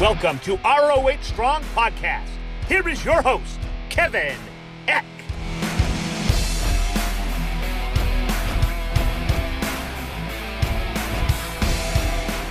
[0.00, 2.28] Welcome to ROH Strong Podcast.
[2.68, 3.58] Here is your host,
[3.88, 4.36] Kevin
[4.86, 5.04] Eck.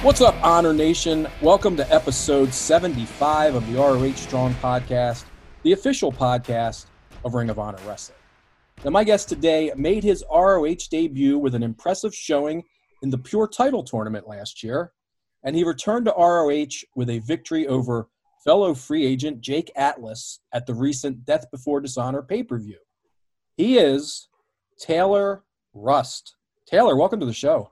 [0.03, 1.25] What's up, Honor Nation?
[1.41, 5.23] Welcome to episode 75 of the ROH Strong Podcast,
[5.63, 6.87] the official podcast
[7.23, 8.17] of Ring of Honor Wrestling.
[8.83, 12.65] Now, my guest today made his ROH debut with an impressive showing
[13.01, 14.91] in the Pure Title Tournament last year,
[15.47, 18.09] and he returned to ROH with a victory over
[18.43, 22.79] fellow free agent Jake Atlas at the recent Death Before Dishonor pay per view.
[23.55, 24.27] He is
[24.77, 26.35] Taylor Rust.
[26.65, 27.71] Taylor, welcome to the show.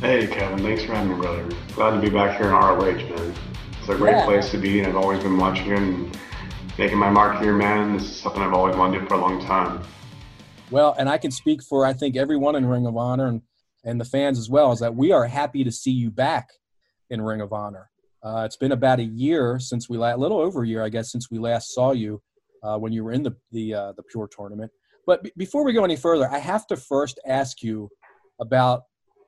[0.00, 0.49] Hey, Kevin.
[0.70, 1.48] Thanks for having me, brother.
[1.74, 3.34] Glad to be back here in ROH, man.
[3.80, 4.24] It's a great Yeah.
[4.24, 6.16] place to be, and I've always been watching and
[6.78, 7.94] making my mark here, man.
[7.94, 9.82] This is something I've always wanted to do for a long time.
[10.70, 13.42] Well, and I can speak for I think everyone in Ring of Honor and,
[13.82, 16.50] and the fans as well, is that we are happy to see you back
[17.10, 17.90] in Ring of Honor.
[18.22, 20.88] Uh, it's been about a year since we last, a little over a year, I
[20.88, 22.22] guess, since we last saw you
[22.62, 24.70] uh, when you were in the the uh, the Pure tournament.
[25.04, 27.90] But b- before we go any further, I have to first ask you
[28.38, 28.82] about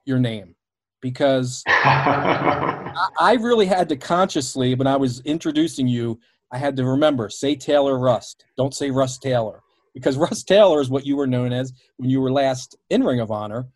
[0.04, 0.54] your name
[1.02, 6.18] because I, really had to consciously, when I was introducing you,
[6.50, 8.44] I had to remember say Taylor Rust.
[8.56, 9.60] Don't say Russ Taylor
[9.92, 13.20] because Russ Taylor is what you were known as when you were last in Ring
[13.20, 13.66] of Honor.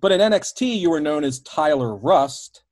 [0.00, 2.62] But in NXT, you were known as Tyler Rust.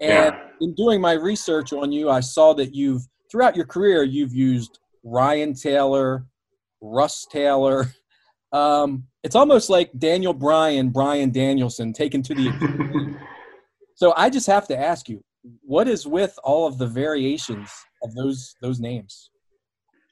[0.00, 0.48] And Yeah.
[0.60, 4.78] in doing my research on you, I saw that you've throughout your career you've used
[5.04, 6.26] Ryan Taylor,
[6.82, 7.86] Russ Taylor.
[8.52, 13.16] Um, it's almost like Daniel Bryan, Brian Danielson taken to the.
[13.94, 15.22] So I just have to ask you,
[15.62, 17.70] what is with all of the variations
[18.02, 19.30] of those those names?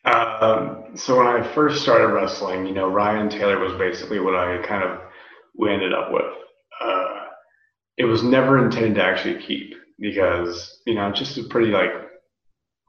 [0.04, 4.60] um, so when I first started wrestling, you know, Ryan Taylor was basically what I
[4.66, 5.00] kind of
[5.56, 6.32] we ended up with.
[6.80, 7.26] Uh,
[7.98, 11.92] it was never intended to actually keep because you know it's just a pretty like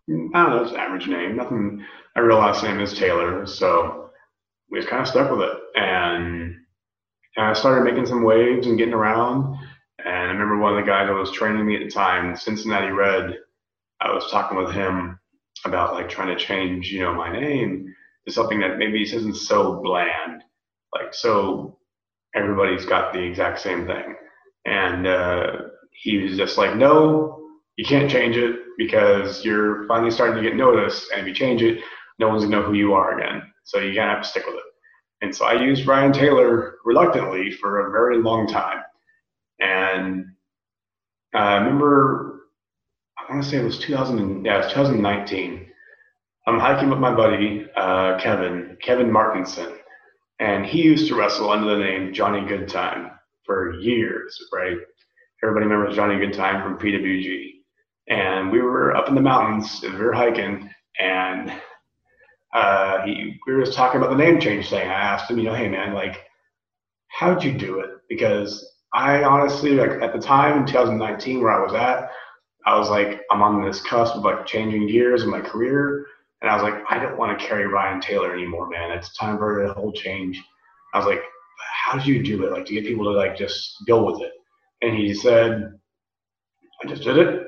[0.10, 1.38] I don't know, it's average name.
[1.38, 1.86] Nothing.
[2.16, 4.10] My real last name is Taylor, so
[4.70, 5.58] we just kind of stuck with it.
[5.76, 6.56] And,
[7.36, 9.58] and I started making some waves and getting around.
[10.06, 12.92] And I remember one of the guys that was training me at the time, Cincinnati
[12.92, 13.38] Red.
[14.02, 15.20] I was talking with him
[15.66, 17.94] about like trying to change, you know, my name
[18.26, 20.44] to something that maybe isn't so bland,
[20.94, 21.78] like so
[22.36, 24.16] everybody's got the exact same thing.
[24.66, 25.52] And uh,
[25.92, 27.40] he was just like, no,
[27.78, 31.12] you can't change it because you're finally starting to get noticed.
[31.12, 31.80] And if you change it,
[32.20, 33.44] no one's gonna know who you are again.
[33.64, 34.64] So you gotta have to stick with it.
[35.22, 38.82] And so I used Ryan Taylor reluctantly for a very long time.
[39.60, 40.26] And
[41.34, 42.48] I remember,
[43.18, 45.68] I want to say it was 2000, yeah, it was 2019.
[46.46, 49.78] I'm hiking with my buddy uh, Kevin, Kevin Martinson,
[50.40, 53.12] and he used to wrestle under the name Johnny Goodtime
[53.46, 54.78] for years, right?
[55.42, 57.52] Everybody remembers Johnny Goodtime from PWG.
[58.10, 61.54] And we were up in the mountains, we were hiking, and
[62.54, 64.88] uh, he, we were just talking about the name change thing.
[64.88, 66.24] I asked him, you know, hey man, like,
[67.08, 67.90] how'd you do it?
[68.10, 72.12] Because I honestly, like, at the time in 2019 where I was at,
[72.66, 76.06] I was like, I'm on this cusp of like changing gears in my career.
[76.42, 78.92] And I was like, I don't want to carry Ryan Taylor anymore, man.
[78.92, 80.42] It's time for a whole change.
[80.94, 81.22] I was like,
[81.74, 82.52] how did you do it?
[82.52, 84.34] Like to get people to like just go with it.
[84.82, 85.74] And he said,
[86.84, 87.48] I just did it.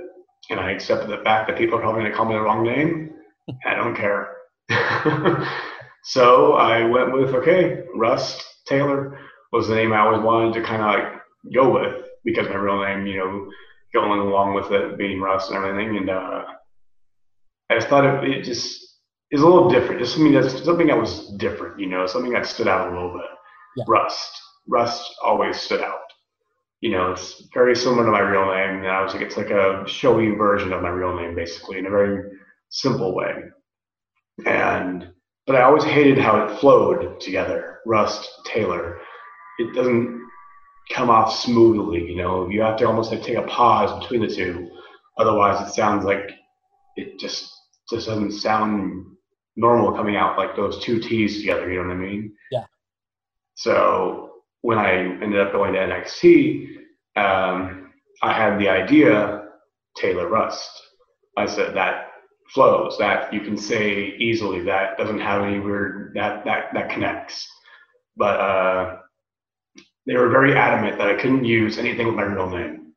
[0.50, 2.64] And I accepted the fact that people are probably going to call me the wrong
[2.64, 3.12] name.
[3.66, 4.36] I don't care.
[6.04, 9.20] so I went with, okay, Russ Taylor
[9.52, 11.22] was the name I always wanted to kind of like
[11.54, 13.50] go with because my real name, you know,
[13.94, 15.98] going along with it being Russ and everything.
[15.98, 16.44] And uh,
[17.70, 19.00] I just thought it, it just
[19.32, 20.02] is a little different.
[20.02, 23.14] Just something that's something that was different, you know, something that stood out a little
[23.14, 23.28] bit.
[23.78, 23.86] Yeah.
[23.88, 24.42] Rust.
[24.68, 26.00] Rust always stood out.
[26.82, 28.84] You know, it's very similar to my real name.
[28.84, 31.86] And I was like, it's like a showy version of my real name, basically, in
[31.86, 32.32] a very
[32.70, 33.34] simple way.
[34.46, 35.10] And
[35.48, 37.80] but I always hated how it flowed together.
[37.86, 39.00] Rust Taylor.
[39.60, 40.25] It doesn't
[40.92, 42.50] come off smoothly, you know.
[42.50, 44.70] You have to almost like take a pause between the two.
[45.18, 46.32] Otherwise it sounds like
[46.96, 47.52] it just
[47.90, 49.06] just doesn't sound
[49.56, 52.34] normal coming out like those two T's together, you know what I mean?
[52.52, 52.66] Yeah.
[53.56, 56.78] So when I ended up going to NXT,
[57.16, 59.46] um, I had the idea
[59.98, 60.70] Taylor Rust.
[61.38, 62.08] I said that
[62.54, 67.48] flows, that you can say easily, that doesn't have any weird, that that that connects.
[68.18, 68.98] But uh,
[70.06, 72.94] they were very adamant that I couldn't use anything with my real name.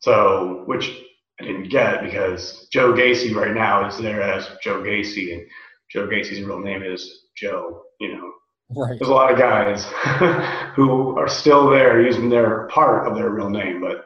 [0.00, 0.90] So, which
[1.40, 5.46] I didn't get because Joe Gacy right now is there as Joe Gacy, and
[5.90, 7.82] Joe Gacy's real name is Joe.
[8.00, 8.32] You know,
[8.76, 8.98] Right.
[8.98, 9.84] there's a lot of guys
[10.74, 14.04] who are still there using their part of their real name, but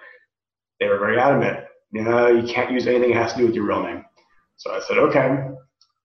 [0.78, 1.64] they were very adamant.
[1.92, 4.04] You know, you can't use anything that has to do with your real name.
[4.58, 5.48] So I said, okay,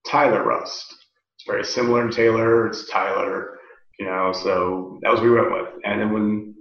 [0.08, 0.96] Tyler Rust.
[1.38, 2.68] It's very similar to Taylor.
[2.68, 3.55] It's Tyler.
[4.00, 5.70] You know, so that was what we went with.
[5.86, 6.56] And then when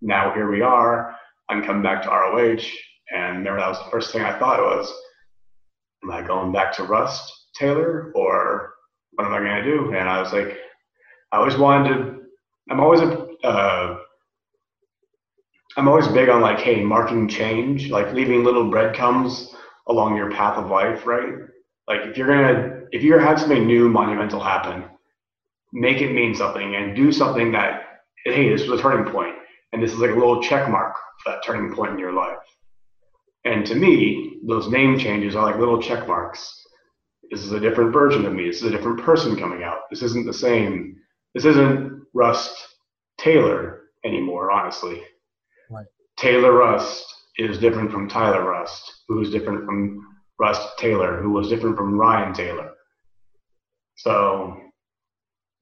[0.00, 1.14] now here we are,
[1.50, 2.64] I'm coming back to ROH,
[3.14, 4.92] and remember that was the first thing I thought was,
[6.02, 8.74] am I going back to Rust Taylor or
[9.12, 9.94] what am I going to do?
[9.94, 10.58] And I was like,
[11.32, 12.18] I always wanted to.
[12.70, 13.26] I'm always a.
[13.44, 13.98] Uh,
[15.76, 19.54] I'm always big on like, hey, marking change, like leaving little breadcrumbs
[19.88, 21.34] along your path of life, right?
[21.86, 24.84] Like if you're gonna, if you're have something new, monumental happen,
[25.72, 29.34] make it mean something and do something that, hey, this was a turning point,
[29.72, 32.36] and this is like a little check mark for that turning point in your life.
[33.44, 36.54] And to me, those name changes are like little check marks.
[37.30, 38.46] This is a different version of me.
[38.46, 39.80] This is a different person coming out.
[39.90, 40.96] This isn't the same.
[41.34, 42.56] This isn't Rust
[43.18, 45.02] Taylor anymore, honestly.
[45.70, 45.86] Right.
[46.16, 47.04] Taylor Rust
[47.36, 50.06] is different from Tyler Rust, who is different from
[50.38, 52.72] Rust Taylor, who was different from Ryan Taylor.
[53.96, 54.56] So,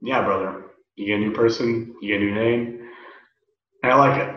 [0.06, 2.88] yeah, brother, you get a new person, you get a new name,
[3.82, 4.34] and I like it.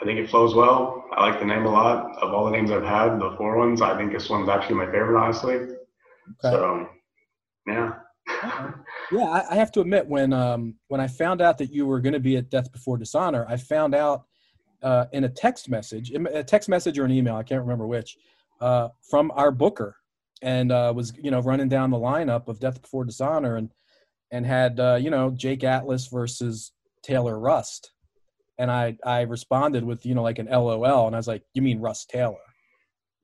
[0.00, 1.04] I think it flows well.
[1.12, 2.16] I like the name a lot.
[2.22, 4.86] Of all the names I've had, the four ones, I think this one's actually my
[4.86, 5.54] favorite, honestly.
[5.54, 5.76] Okay.
[6.42, 6.88] So,
[7.66, 7.94] yeah.
[9.10, 11.98] Yeah, I, I have to admit when um, when I found out that you were
[11.98, 14.24] going to be at Death Before Dishonor, I found out
[14.82, 18.18] uh, in a text message, a text message or an email, I can't remember which,
[18.60, 19.96] uh, from our booker,
[20.42, 23.70] and uh, was you know running down the lineup of Death Before Dishonor, and
[24.30, 26.72] and had uh, you know Jake Atlas versus
[27.02, 27.92] Taylor Rust,
[28.58, 31.62] and I I responded with you know like an LOL, and I was like, you
[31.62, 32.36] mean Rust Taylor?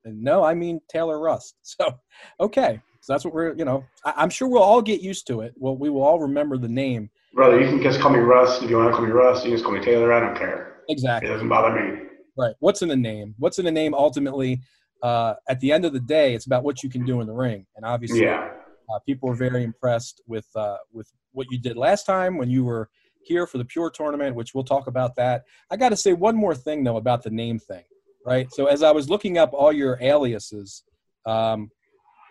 [0.03, 1.55] And no, I mean Taylor Rust.
[1.63, 1.99] So
[2.39, 5.41] okay, so that's what we're you know I, I'm sure we'll all get used to
[5.41, 5.53] it.
[5.57, 8.61] Well, we will all remember the name Brother, you can just call me Russ.
[8.61, 10.13] If you want to call me Russ, you can just call me Taylor.
[10.13, 10.77] I don't care.
[10.87, 11.29] Exactly.
[11.29, 12.03] It doesn't bother me.
[12.37, 12.55] Right.
[12.59, 13.35] What's in the name?
[13.37, 14.61] What's in the name ultimately?
[15.03, 17.33] Uh, at the end of the day, it's about what you can do in the
[17.33, 17.65] ring.
[17.75, 18.51] And obviously, Yeah.
[18.89, 22.63] Uh, people were very impressed with uh, with what you did last time when you
[22.63, 22.89] were
[23.23, 25.43] here for the Pure tournament, which we'll talk about that.
[25.71, 27.83] I got to say one more thing though about the name thing,
[28.25, 28.51] right?
[28.51, 30.83] So as I was looking up all your aliases,
[31.25, 31.71] um,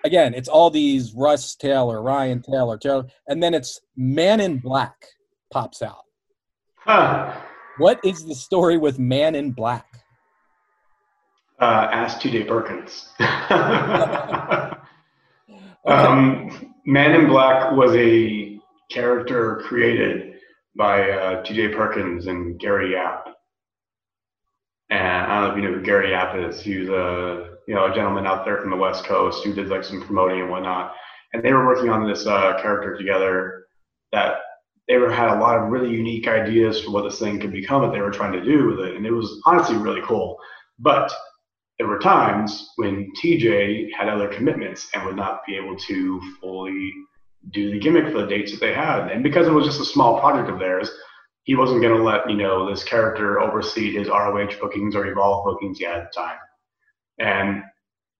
[0.05, 4.95] again, it's all these Russ Taylor, Ryan Taylor, Taylor, and then it's Man in Black
[5.53, 6.05] pops out.
[6.77, 7.35] Huh.
[7.79, 9.87] What is the story with Man in Black?
[11.61, 13.09] Uh, ask TJ Perkins.
[15.87, 15.95] Okay.
[15.95, 18.59] um, Man in Black was a
[18.91, 20.35] character created
[20.77, 23.27] by uh, TJ Perkins and Gary Yap.
[24.91, 26.61] And I don't know if you know who Gary Yap is.
[26.61, 29.69] He was a you know a gentleman out there from the West Coast who did
[29.69, 30.95] like some promoting and whatnot.
[31.33, 33.67] And they were working on this uh, character together
[34.13, 34.39] that
[34.87, 37.83] they were had a lot of really unique ideas for what this thing could become
[37.83, 40.39] that they were trying to do with it, and it was honestly really cool.
[40.79, 41.11] But
[41.79, 46.93] there were times when TJ had other commitments and would not be able to fully
[47.51, 49.11] do the gimmick for the dates that they had.
[49.11, 50.91] And because it was just a small project of theirs,
[51.43, 55.45] he wasn't going to let you know this character oversee his ROH bookings or Evolve
[55.45, 56.39] bookings yet at the time.
[57.19, 57.63] And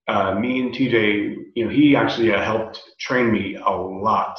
[0.09, 4.39] uh, me and TJ, you know, he actually uh, helped train me a lot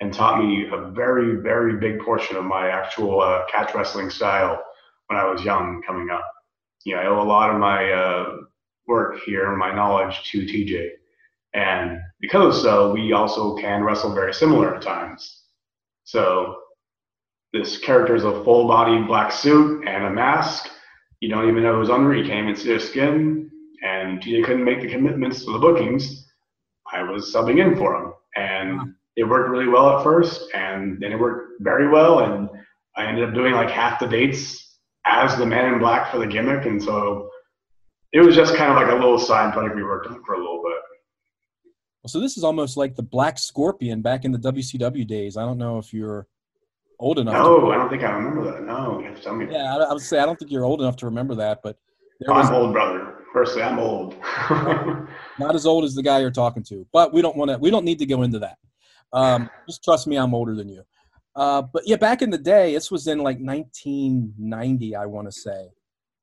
[0.00, 4.62] and taught me a very, very big portion of my actual uh, catch wrestling style
[5.06, 6.30] when I was young coming up.
[6.84, 8.36] You know, I owe a lot of my uh,
[8.86, 10.90] work here my knowledge to TJ.
[11.54, 15.42] And because so, we also can wrestle very similar at times.
[16.04, 16.56] So
[17.52, 20.68] this character is a full body black suit and a mask.
[21.20, 22.14] You don't even know who's under.
[22.14, 23.50] You can't even see their skin.
[23.82, 26.26] And TJ couldn't make the commitments to the bookings.
[26.92, 28.12] I was subbing in for him.
[28.36, 30.50] And it worked really well at first.
[30.54, 32.20] And then it worked very well.
[32.20, 32.50] And
[32.96, 36.26] I ended up doing like half the dates as the man in black for the
[36.26, 36.66] gimmick.
[36.66, 37.30] And so
[38.16, 40.38] it was just kind of like a little side project we worked on for a
[40.38, 42.10] little bit.
[42.10, 45.36] So this is almost like the Black Scorpion back in the WCW days.
[45.36, 46.26] I don't know if you're
[46.98, 47.34] old enough.
[47.34, 48.62] No, I don't think I remember that.
[48.62, 49.46] No, you have to tell me.
[49.50, 51.78] Yeah, I, I would say I don't think you're old enough to remember that, but
[52.20, 53.18] there I'm was old, brother.
[53.34, 54.16] Firstly, I'm old.
[55.38, 56.86] not as old as the guy you're talking to.
[56.94, 57.58] But we don't want to.
[57.58, 58.56] We don't need to go into that.
[59.12, 60.84] Um, just trust me, I'm older than you.
[61.34, 65.32] Uh, but yeah, back in the day, this was in like 1990, I want to
[65.32, 65.68] say.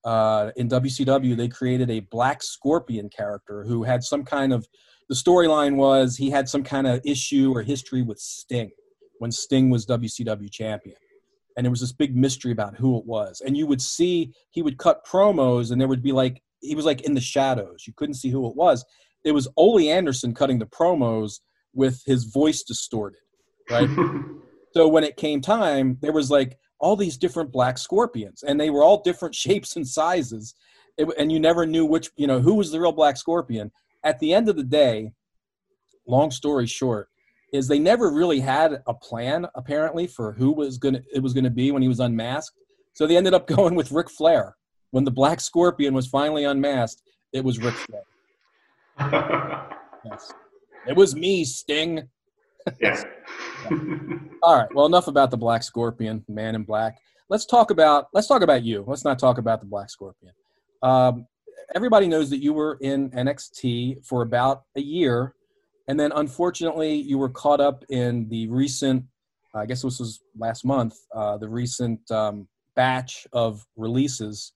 [0.04, 4.68] Uh, in WCW, they created a Black Scorpion character who had some kind of.
[5.10, 8.72] The storyline was he had some kind of issue or history with Sting
[9.20, 10.98] when Sting was WCW champion.
[11.56, 13.42] And there was this big mystery about who it was.
[13.46, 16.86] And you would see he would cut promos, and there would be like he was
[16.86, 17.86] like in the shadows.
[17.86, 18.84] You couldn't see who it was.
[19.24, 21.40] It was Ole Anderson cutting the promos
[21.74, 23.22] with his voice distorted,
[23.70, 23.90] right?
[24.74, 28.70] so when it came time, there was like all these different black scorpions, and they
[28.70, 30.54] were all different shapes and sizes,
[30.98, 33.72] it, and you never knew which you know who was the real black scorpion.
[34.04, 35.13] At the end of the day,
[36.06, 37.08] long story short,
[37.54, 41.50] is they never really had a plan apparently for who was gonna it was gonna
[41.50, 42.60] be when he was unmasked.
[42.92, 44.58] So they ended up going with Ric Flair
[44.92, 47.02] when the Black Scorpion was finally unmasked.
[47.32, 48.04] It was Ric Flair.
[50.06, 50.34] yes,
[50.86, 52.10] it was me, Sting.
[52.79, 53.05] Yes.
[54.43, 54.74] All right.
[54.74, 56.98] Well, enough about the Black Scorpion, Man in Black.
[57.29, 58.84] Let's talk about let's talk about you.
[58.88, 60.34] Let's not talk about the Black Scorpion.
[60.82, 61.27] Um,
[61.75, 65.34] everybody knows that you were in NXT for about a year,
[65.88, 69.05] and then unfortunately you were caught up in the recent.
[69.55, 70.96] I guess this was last month.
[71.15, 74.53] Uh, the recent um, batch of releases,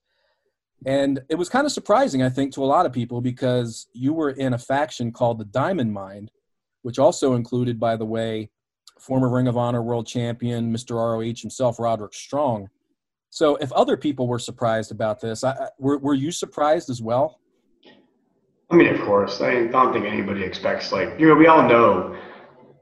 [0.85, 4.13] and it was kind of surprising, I think, to a lot of people because you
[4.13, 6.29] were in a faction called the Diamond Mine,
[6.87, 8.49] which also included, by the way,
[8.97, 10.91] former Ring of Honor World Champion, Mr.
[10.95, 12.69] ROH himself, Roderick Strong.
[13.29, 17.41] So, if other people were surprised about this, I, were, were you surprised as well?
[18.71, 19.41] I mean, of course.
[19.41, 22.17] I don't think anybody expects, like, you know, we all know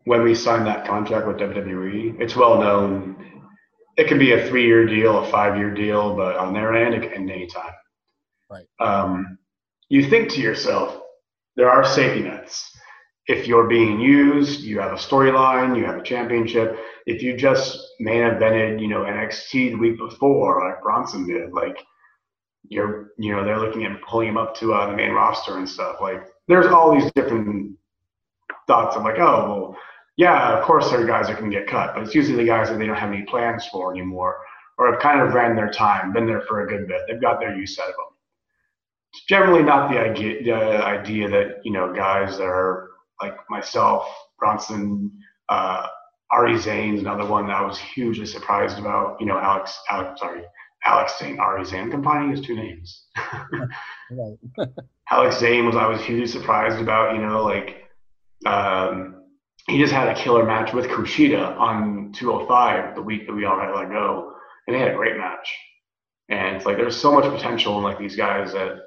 [0.04, 3.16] when we signed that contract with WWE, it's well known.
[3.98, 6.94] It can be a three year deal, a five year deal, but on their end,
[6.94, 7.74] it can end anytime.
[8.52, 8.68] Right.
[8.80, 9.40] Um,
[9.90, 11.02] you think to yourself,
[11.56, 12.75] there are safety nets
[13.28, 16.78] if you're being used, you have a storyline, you have a championship.
[17.06, 21.78] If you just main evented, you know, NXT the week before, like Bronson did, like
[22.70, 25.68] you're, you know, they're looking at pulling him up to uh, the main roster and
[25.68, 25.98] stuff.
[26.02, 27.78] Like there's all these different
[28.68, 29.78] thoughts of like, oh, well,
[30.18, 32.70] yeah, of course there are guys that can get cut, but it's usually the guys
[32.70, 34.38] that they don't have any plans for anymore,
[34.78, 37.02] or have kind of ran their time, been there for a good bit.
[37.08, 38.06] They've got their use out of them.
[39.14, 42.90] It's generally not the idea, the idea that you know guys that are
[43.22, 44.08] like myself,
[44.38, 45.12] Bronson,
[45.50, 45.88] uh,
[46.32, 49.18] Ari Zane's another one that I was hugely surprised about.
[49.20, 50.42] You know, Alex, Alex, sorry,
[50.86, 53.06] Alex Zayne, Ari Zane, combining his two names.
[55.12, 57.16] Alex Zayne was I was hugely surprised about.
[57.16, 57.84] You know, like
[58.46, 59.24] um,
[59.68, 63.60] he just had a killer match with Kushida on 205 the week that we all
[63.60, 64.34] had to let go,
[64.68, 65.54] and they had a great match.
[66.30, 68.78] And it's like there's so much potential in like these guys that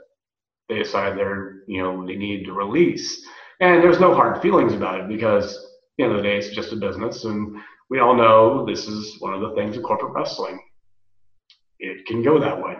[0.69, 3.25] they decide they're you know they need to release
[3.61, 5.61] and there's no hard feelings about it because at
[5.97, 7.25] the end of the day, it's just a business.
[7.25, 7.57] And
[7.91, 10.61] we all know this is one of the things of corporate wrestling.
[11.81, 12.77] It can go that way.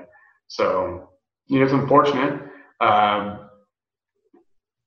[0.49, 1.11] So,
[1.47, 2.43] you know, it's unfortunate.
[2.81, 3.49] Um,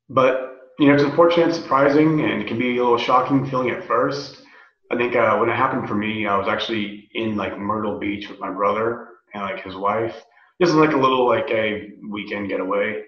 [0.09, 3.85] but, you know, it's unfortunate, surprising, and it can be a little shocking feeling at
[3.85, 4.43] first.
[4.91, 8.29] I think uh, when it happened for me, I was actually in like Myrtle Beach
[8.29, 10.21] with my brother and like his wife.
[10.59, 13.03] This is like a little like a weekend getaway.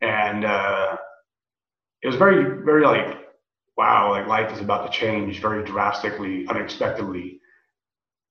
[0.00, 0.96] And uh,
[2.04, 3.16] it was very, very like,
[3.78, 7.40] wow, like life is about to change very drastically, unexpectedly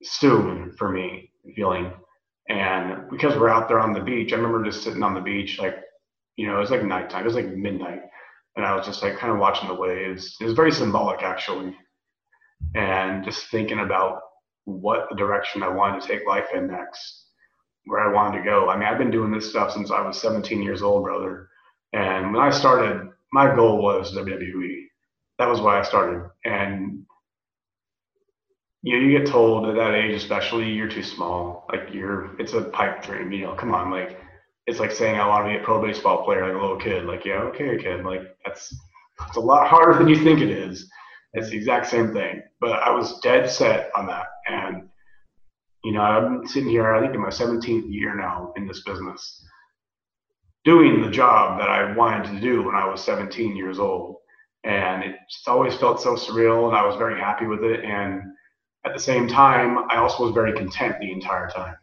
[0.04, 1.92] soon for me, feeling.
[2.50, 5.58] And because we're out there on the beach, I remember just sitting on the beach,
[5.58, 5.78] like,
[6.36, 8.02] you know, it was like nighttime, it was like midnight.
[8.56, 10.38] And I was just like kind of watching the waves.
[10.40, 11.76] It was very symbolic, actually.
[12.76, 14.20] And just thinking about
[14.66, 17.26] what the direction I wanted to take life in next,
[17.86, 18.70] where I wanted to go.
[18.70, 21.50] I mean, I've been doing this stuff since I was 17 years old, brother.
[21.94, 24.84] And when I started, my goal was WWE.
[25.40, 26.30] That was why I started.
[26.46, 27.04] And
[28.84, 31.66] you know, you get told at that age, especially, you're too small.
[31.72, 33.32] Like you're, it's a pipe dream.
[33.32, 34.20] You know, come on, like
[34.68, 37.06] it's like saying I want to be a pro baseball player, like a little kid.
[37.06, 38.06] Like yeah, okay, kid.
[38.06, 38.76] Like that's
[39.28, 40.88] it's a lot harder than you think it is.
[41.34, 42.44] It's the exact same thing.
[42.62, 44.90] But I was dead set on that, and
[45.84, 46.94] you know, I'm sitting here.
[46.94, 49.44] I think in my 17th year now in this business,
[50.64, 54.18] doing the job that I wanted to do when I was 17 years old.
[54.64, 57.84] And it just always felt so surreal, and I was very happy with it.
[57.84, 58.22] And
[58.86, 61.76] at the same time, I also was very content the entire time.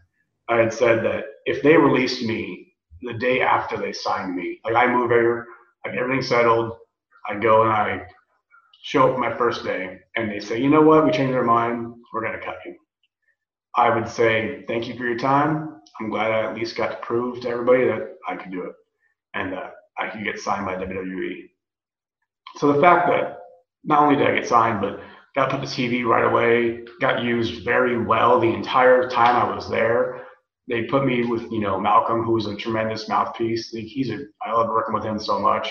[0.49, 4.75] I had said that if they released me the day after they signed me, like
[4.75, 5.47] I move here,
[5.85, 6.73] I get everything settled,
[7.29, 8.07] I go and I
[8.83, 11.95] show up my first day, and they say, you know what, we changed our mind,
[12.13, 12.75] we're going to cut you.
[13.75, 15.80] I would say, thank you for your time.
[16.01, 18.73] I'm glad I at least got to prove to everybody that I could do it
[19.35, 21.51] and that I could get signed by WWE.
[22.57, 23.39] So the fact that
[23.85, 25.01] not only did I get signed, but
[25.35, 29.69] got put to TV right away, got used very well the entire time I was
[29.69, 30.27] there.
[30.69, 33.71] They put me with, you know, Malcolm, who was a tremendous mouthpiece.
[33.71, 35.71] He's a, I love working with him so much.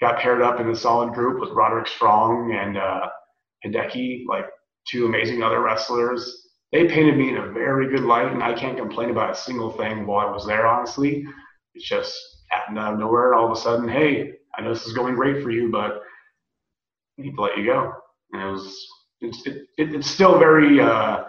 [0.00, 3.08] Got paired up in a solid group with Roderick Strong and uh,
[3.64, 4.46] Hideki, like
[4.88, 6.43] two amazing other wrestlers
[6.74, 9.70] they painted me in a very good light, and I can't complain about a single
[9.70, 10.66] thing while I was there.
[10.66, 11.24] Honestly,
[11.72, 12.12] it's just
[12.50, 13.32] happened out of nowhere.
[13.32, 16.02] All of a sudden, hey, I know this is going great for you, but
[17.16, 17.92] I need to let you go.
[18.32, 18.86] And it was
[19.20, 21.22] it's it, it's still very uh,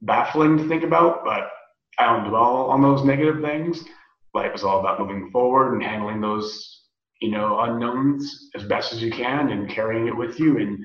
[0.00, 1.50] baffling to think about, but
[1.98, 3.84] I don't dwell on those negative things.
[4.32, 6.84] Life is all about moving forward and handling those
[7.20, 10.78] you know unknowns as best as you can and carrying it with you and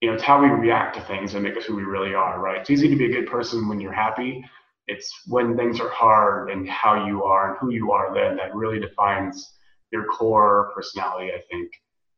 [0.00, 2.40] you know it's how we react to things that make us who we really are
[2.40, 2.60] right?
[2.60, 4.44] It's easy to be a good person when you're happy.
[4.88, 8.54] It's when things are hard and how you are and who you are then that
[8.54, 9.54] really defines
[9.92, 11.70] your core personality i think.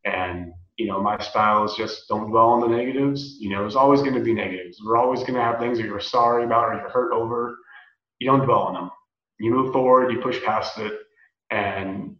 [0.04, 3.36] And you know my style is just don't dwell on the negatives.
[3.40, 4.80] You know there's always going to be negatives.
[4.84, 7.56] We're always going to have things that you're sorry about or you're hurt over.
[8.18, 8.90] You don't dwell on them.
[9.40, 11.00] You move forward you push past it
[11.50, 12.16] and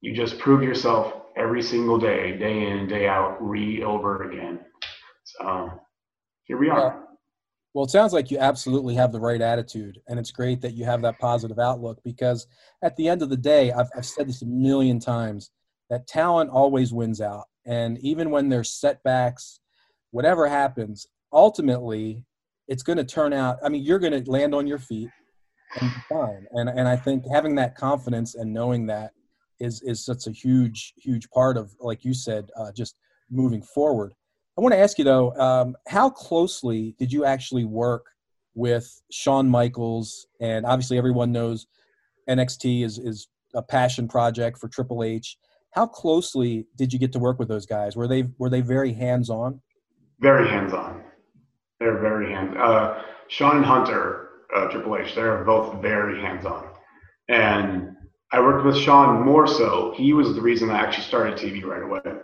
[0.00, 4.60] you just prove yourself every single day, day in and day out, re over again.
[5.24, 5.70] So
[6.44, 7.04] here we are.
[7.74, 10.84] Well, it sounds like you absolutely have the right attitude, and it's great that you
[10.84, 12.46] have that positive outlook because
[12.82, 15.50] at the end of the day, I've, I've said this a million times
[15.90, 17.44] that talent always wins out.
[17.66, 19.60] And even when there's setbacks,
[20.10, 22.24] whatever happens, ultimately
[22.66, 23.58] it's going to turn out.
[23.62, 25.10] I mean, you're going to land on your feet
[25.80, 26.46] and fine.
[26.52, 29.12] And, and I think having that confidence and knowing that
[29.60, 32.96] is is such a huge huge part of like you said uh, just
[33.30, 34.14] moving forward.
[34.56, 38.06] I want to ask you though um, how closely did you actually work
[38.54, 40.26] with Shawn Michaels?
[40.40, 41.66] And obviously everyone knows
[42.28, 45.38] NXT is is a passion project for Triple H.
[45.72, 47.96] How closely did you get to work with those guys?
[47.96, 49.60] Were they were they very hands on
[50.20, 51.02] very hands on
[51.78, 56.68] they're very hands uh, Shawn and Hunter uh, Triple H they're both very hands on
[57.28, 57.94] and
[58.30, 59.94] I worked with Shawn more so.
[59.96, 62.20] He was the reason I actually started TV right away.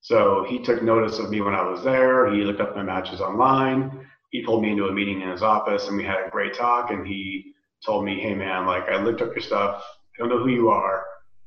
[0.00, 2.30] So he took notice of me when I was there.
[2.32, 4.06] He looked up my matches online.
[4.30, 6.90] He pulled me into a meeting in his office and we had a great talk.
[6.90, 9.82] And he told me, hey, man, like I looked up your stuff.
[10.14, 11.04] I don't know who you are,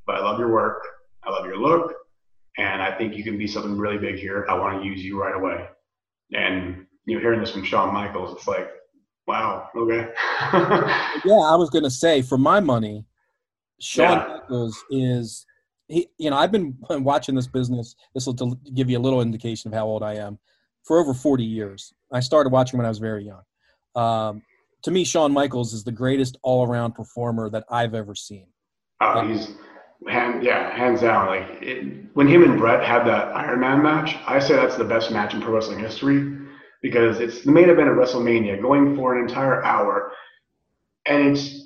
[0.08, 0.82] but I love your work.
[1.24, 1.94] I love your look.
[2.58, 4.46] And I think you can be something really big here.
[4.50, 5.68] I want to use you right away.
[6.34, 8.70] And you know, hearing this from Shawn Michaels, it's like,
[9.28, 10.10] wow, okay.
[11.26, 13.06] yeah, I was to say, for my money,
[13.80, 14.38] Shawn yeah.
[14.40, 15.46] Michaels is
[15.88, 16.08] he.
[16.18, 17.96] You know, I've been watching this business.
[18.14, 18.34] This will
[18.74, 20.40] give you a little indication of how old I am.
[20.84, 23.42] For over 40 years, I started watching when I was very young.
[23.96, 24.44] Um,
[24.84, 28.46] to me, Shawn Michaels is the greatest all-around performer that I've ever seen.
[29.02, 29.50] Oh, he's
[30.08, 31.28] hand, yeah, hands down.
[31.28, 34.84] Like it, when him and Bret had that Iron Man match, I say that's the
[34.84, 36.38] best match in pro wrestling history
[36.82, 40.12] because it's the main event of WrestleMania, going for an entire hour,
[41.08, 41.65] and it's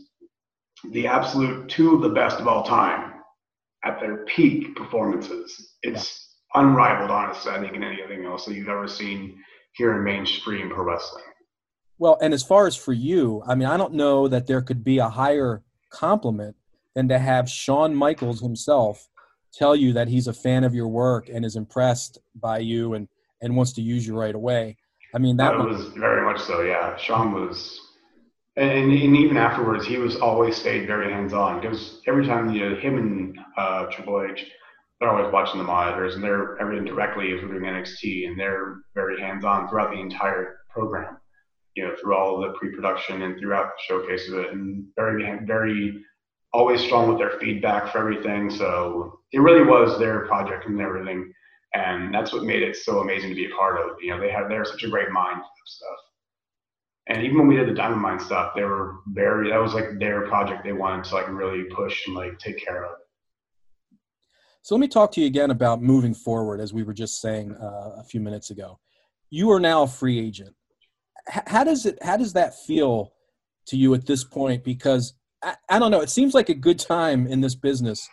[0.91, 3.13] the absolute two of the best of all time
[3.83, 5.75] at their peak performances.
[5.83, 9.37] It's unrivaled, honestly, I think, in anything else that you've ever seen
[9.73, 11.23] here in mainstream pro wrestling.
[11.97, 14.83] Well, and as far as for you, I mean, I don't know that there could
[14.83, 16.55] be a higher compliment
[16.95, 19.09] than to have Shawn Michaels himself
[19.53, 23.07] tell you that he's a fan of your work and is impressed by you and,
[23.41, 24.77] and wants to use you right away.
[25.13, 26.61] I mean, that, that was, was very much so.
[26.61, 27.79] Yeah, Shawn was
[28.55, 32.69] and, and, even afterwards, he was always stayed very hands on because every time you
[32.69, 34.45] know, him and uh, Triple H,
[34.99, 39.21] they're always watching the monitors and they're everything directly we're doing NXT, and they're very
[39.21, 41.17] hands on throughout the entire program.
[41.75, 46.03] You know, through all the pre-production and throughout the showcase of it, and very, very
[46.51, 48.49] always strong with their feedback for everything.
[48.49, 51.31] So it really was their project and everything,
[51.73, 53.97] and that's what made it so amazing to be a part of.
[54.01, 56.08] You know, they had they're such a great mind of stuff.
[57.09, 59.97] And even when we did the Diamond Mine stuff, they were very that was like
[59.97, 62.91] their project they wanted to like really push and like take care of.
[64.61, 67.55] So let me talk to you again about moving forward, as we were just saying
[67.55, 68.79] uh, a few minutes ago.
[69.31, 70.55] You are now a free agent.
[71.33, 71.97] H- how does it?
[72.03, 73.13] How does that feel
[73.67, 74.63] to you at this point?
[74.63, 76.01] Because I, I don't know.
[76.01, 78.07] It seems like a good time in this business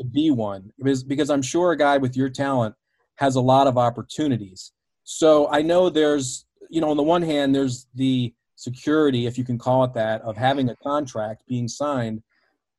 [0.00, 2.74] to be one, because because I'm sure a guy with your talent
[3.16, 4.72] has a lot of opportunities.
[5.04, 9.44] So I know there's, you know, on the one hand, there's the security, if you
[9.44, 12.22] can call it that, of having a contract being signed.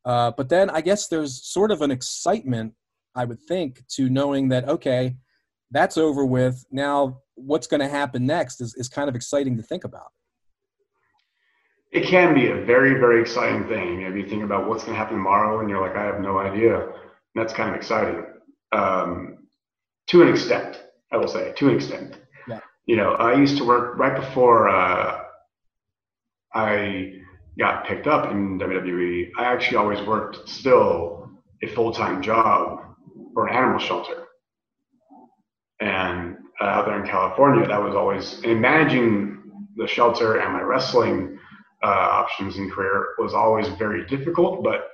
[0.05, 2.73] Uh, but then I guess there's sort of an excitement,
[3.15, 5.15] I would think, to knowing that, okay,
[5.71, 6.65] that's over with.
[6.71, 10.11] Now, what's going to happen next is, is kind of exciting to think about.
[11.91, 14.01] It can be a very, very exciting thing.
[14.01, 16.39] If you think about what's going to happen tomorrow and you're like, I have no
[16.39, 16.87] idea,
[17.35, 18.23] that's kind of exciting.
[18.71, 19.47] Um,
[20.07, 22.17] to an extent, I will say, to an extent.
[22.47, 22.59] Yeah.
[22.85, 25.20] You know, I used to work right before uh,
[26.53, 27.13] I
[27.59, 31.29] got picked up in WWE, I actually always worked still
[31.63, 32.79] a full time job
[33.33, 34.27] for an animal shelter.
[35.79, 39.41] And uh, out there in California, that was always, managing
[39.75, 41.37] the shelter and my wrestling
[41.83, 44.89] uh, options and career was always very difficult, but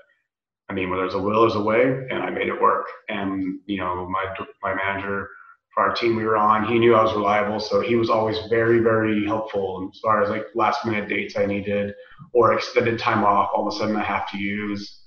[0.70, 2.88] I mean, where there's a will, there's a way, and I made it work.
[3.10, 4.26] And you know, my
[4.62, 5.30] my manager
[5.74, 8.38] for our team we were on, he knew I was reliable, so he was always
[8.50, 11.94] very, very helpful as far as like last minute dates I needed
[12.34, 13.52] or extended time off.
[13.54, 15.04] All of a sudden, I have to use.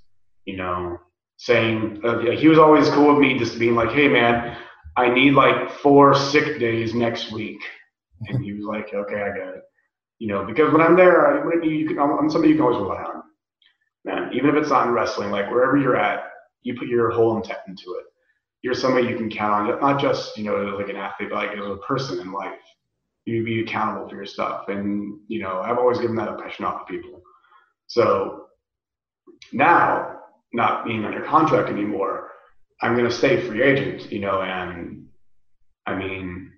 [0.47, 0.99] You know,
[1.37, 4.57] saying uh, he was always cool with me, just being like, "Hey, man,
[4.97, 7.61] I need like four sick days next week,"
[8.29, 9.63] and he was like, "Okay, I got it."
[10.19, 12.65] You know, because when I'm there, I, when you, you can, I'm somebody you can
[12.65, 13.23] always rely on
[14.05, 16.25] man, even if it's not in wrestling, like wherever you're at,
[16.63, 18.07] you put your whole intent into it.
[18.63, 21.57] You're somebody you can count on, not just, you know, like an athlete, but like
[21.57, 22.59] as a person in life.
[23.27, 24.69] You be accountable for your stuff.
[24.69, 27.23] And, you know, I've always given that impression off to people.
[27.87, 28.47] So
[29.53, 30.21] now,
[30.53, 32.31] not being under contract anymore,
[32.83, 35.07] I'm going to stay free agent, you know, and
[35.87, 36.53] I mean,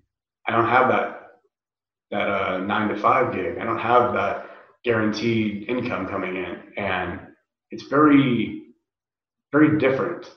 [0.47, 1.19] I don't have that
[2.11, 3.57] that uh, nine to five gig.
[3.59, 4.49] I don't have that
[4.83, 7.19] guaranteed income coming in, and
[7.71, 8.65] it's very,
[9.51, 10.29] very different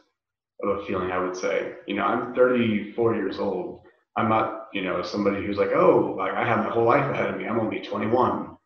[0.62, 1.74] of a feeling, I would say.
[1.86, 3.82] You know, I'm 34 years old.
[4.16, 7.34] I'm not, you know, somebody who's like, oh, like I have my whole life ahead
[7.34, 7.46] of me.
[7.46, 8.56] I'm only 21.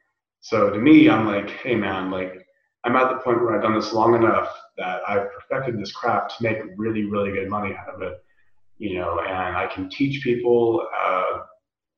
[0.40, 2.46] So to me, I'm like, hey man, like
[2.84, 4.48] I'm at the point where I've done this long enough
[4.78, 8.22] that I've perfected this craft to make really, really good money out of it.
[8.78, 11.40] You know, and I can teach people, uh,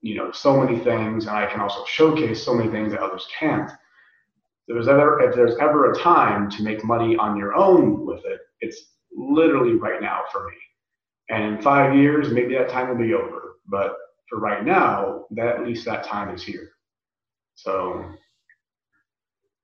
[0.01, 3.27] you know, so many things, and I can also showcase so many things that others
[3.39, 3.71] can't
[4.67, 8.25] If there's ever if there's ever a time to make money on your own with
[8.25, 8.79] it, it's
[9.17, 10.57] literally right now for me.
[11.29, 13.57] And in five years, maybe that time will be over.
[13.67, 13.97] But
[14.29, 16.71] for right now, that at least that time is here.
[17.55, 18.05] So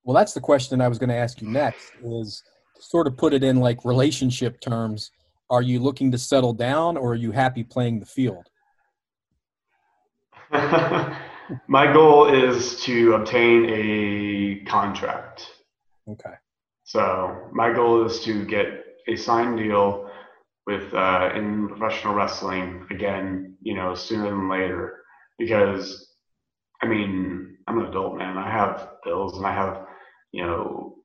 [0.04, 2.42] well that's the question I was going to ask you next is
[2.80, 5.10] sort of put it in like relationship terms.
[5.50, 8.46] Are you looking to settle down or are you happy playing the field?
[11.66, 15.50] My goal is to obtain a contract.
[16.10, 16.34] Okay.
[16.84, 20.10] So my goal is to get a signed deal
[20.66, 25.02] with uh, in professional wrestling again, you know, sooner than later.
[25.38, 26.08] Because
[26.82, 28.38] I mean, I'm an adult man.
[28.38, 29.86] I have bills and I have,
[30.32, 30.96] you know,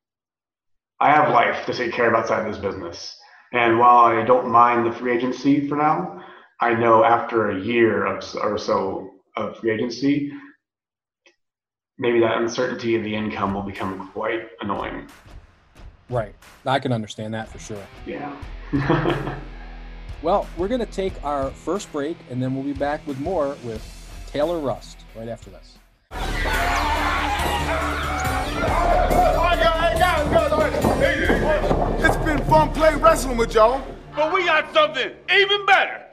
[1.00, 3.18] I have life to take care of outside of this business.
[3.52, 6.24] And while I don't mind the free agency for now,
[6.62, 10.32] I know after a year of, or so of free agency,
[11.98, 15.08] maybe that uncertainty of the income will become quite annoying.
[16.14, 16.36] Right.
[16.64, 17.84] I can understand that for sure.
[18.06, 18.38] Yeah.
[20.22, 23.58] well, we're going to take our first break and then we'll be back with more
[23.64, 23.82] with
[24.28, 25.80] Taylor Rust right after this.
[32.06, 33.82] It's been fun playing wrestling with y'all.
[34.16, 36.06] But we got something even better.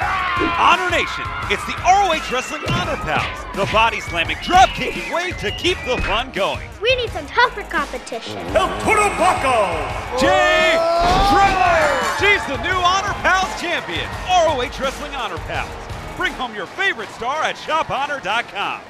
[0.00, 5.50] Honor Nation, it's the ROH Wrestling Honor Pals, the body slamming, drop kicking way to
[5.52, 6.68] keep the fun going.
[6.80, 8.38] We need some tougher competition.
[8.56, 10.18] El Puro Paco!
[10.20, 10.78] Jay
[11.30, 11.98] Driller!
[12.20, 14.08] She's the new Honor Pals champion.
[14.28, 16.16] ROH Wrestling Honor Pals.
[16.16, 18.80] Bring home your favorite star at shophonor.com.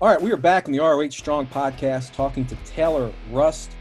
[0.00, 3.72] All right, we are back in the ROH Strong podcast talking to Taylor Rust.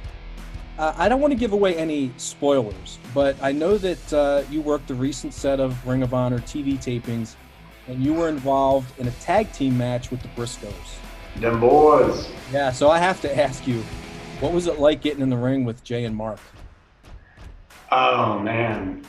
[0.80, 4.62] Uh, I don't want to give away any spoilers, but I know that uh, you
[4.62, 7.34] worked a recent set of Ring of Honor TV tapings,
[7.88, 10.72] and you were involved in a tag team match with the Briscoes.
[11.38, 12.30] Them boys.
[12.54, 13.82] Yeah, so I have to ask you,
[14.40, 16.40] what was it like getting in the ring with Jay and Mark?
[17.92, 19.04] Oh man,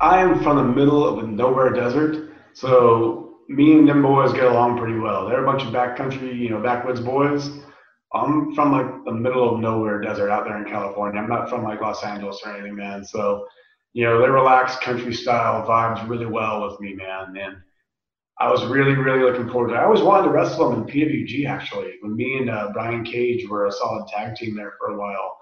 [0.00, 4.42] I am from the middle of a nowhere desert, so me and them boys get
[4.42, 5.28] along pretty well.
[5.28, 7.48] They're a bunch of backcountry, you know, backwoods boys
[8.12, 11.20] I'm from like the middle of nowhere desert out there in California.
[11.20, 13.04] I'm not from like Los Angeles or anything, man.
[13.04, 13.46] So,
[13.92, 17.36] you know, they relaxed country style vibes really well with me, man.
[17.36, 17.56] And
[18.40, 19.78] I was really, really looking forward to it.
[19.78, 21.92] I always wanted to wrestle them in PWG actually.
[22.00, 25.38] When me and uh, Brian Cage were a solid tag team there for a while,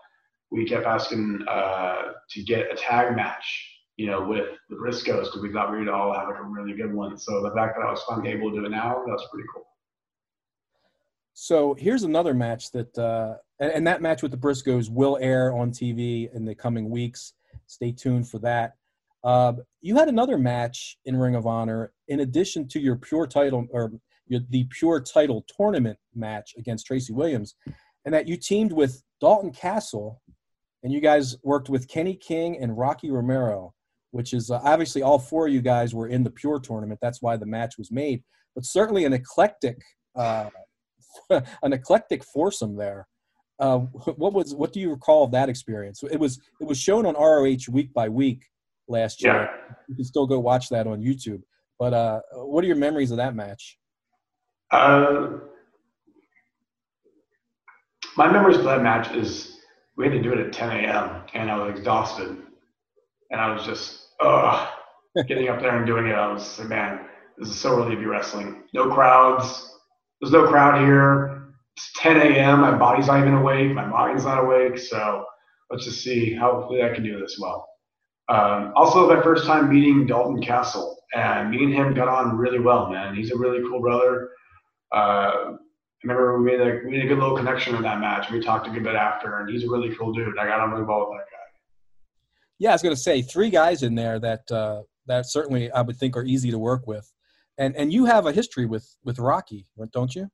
[0.51, 5.43] we kept asking uh, to get a tag match, you know, with the Briscoes because
[5.43, 7.17] we thought we'd all have like a really good one.
[7.17, 9.47] So the fact that I was finally able to do it now, that was pretty
[9.55, 9.68] cool.
[11.41, 15.55] So here's another match that, uh, and, and, that match with the Briscoes will air
[15.55, 17.35] on TV in the coming weeks.
[17.69, 18.73] Stay tuned for that.
[19.23, 23.69] Uh, you had another match in Ring of Honor in addition to your pure title
[23.71, 23.93] or
[24.27, 27.55] your, the pure title tournament match against Tracy Williams,
[28.05, 30.21] and that you teamed with Dalton Castle,
[30.83, 33.75] and you guys worked with Kenny King and Rocky Romero,
[34.11, 36.99] which is uh, obviously all four of you guys were in the pure tournament.
[37.01, 38.25] That's why the match was made,
[38.57, 39.79] but certainly an eclectic
[40.17, 40.51] uh,
[41.63, 43.07] an eclectic foursome there.
[43.61, 46.03] Uh, what was what do you recall of that experience?
[46.09, 48.45] It was it was shown on ROH week by week
[48.87, 49.35] last year.
[49.35, 49.75] Yeah.
[49.89, 51.43] You can still go watch that on YouTube.
[51.79, 53.79] But uh, what are your memories of that match?
[54.71, 55.39] Uh,
[58.17, 59.59] my memories of that match is
[59.97, 61.23] we had to do it at 10 a.m.
[61.35, 62.37] and I was exhausted,
[63.31, 64.69] and I was just ugh,
[65.27, 66.15] getting up there and doing it.
[66.15, 67.07] I was like, man,
[67.39, 68.65] this is so early to be wrestling.
[68.75, 69.78] No crowds.
[70.21, 71.55] There's no crowd here.
[71.77, 72.61] It's 10 a.m.
[72.61, 73.73] My body's not even awake.
[73.73, 74.79] My mind's not awake.
[74.79, 75.25] So
[75.71, 76.35] let's just see.
[76.35, 77.69] Hopefully, I can do this well.
[78.29, 82.59] Um, also, my first time meeting Dalton Castle, and me and him got on really
[82.59, 83.15] well, man.
[83.15, 84.31] He's a really cool brother.
[84.93, 85.57] Uh, I
[86.05, 88.31] remember we made a we made a good little connection in that match.
[88.31, 90.39] We talked a good bit after, and he's a really cool dude.
[90.39, 91.39] I got on really well with that guy.
[92.59, 95.81] Yeah, I was going to say three guys in there that uh, that certainly I
[95.81, 97.11] would think are easy to work with,
[97.59, 100.29] and and you have a history with with Rocky, don't you?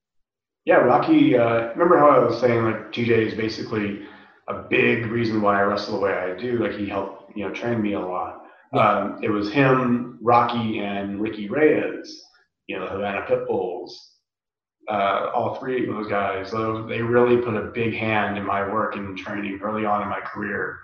[0.64, 1.36] Yeah, Rocky.
[1.36, 4.06] Uh, remember how I was saying like TJ is basically
[4.48, 6.58] a big reason why I wrestle the way I do.
[6.58, 8.42] Like he helped you know train me a lot.
[8.72, 8.88] Yeah.
[8.88, 12.22] Um, it was him, Rocky, and Ricky Reyes.
[12.66, 13.90] You know, the Havana Pitbulls
[14.88, 18.96] uh, all three of those guys, they really put a big hand in my work
[18.96, 20.78] and training early on in my career.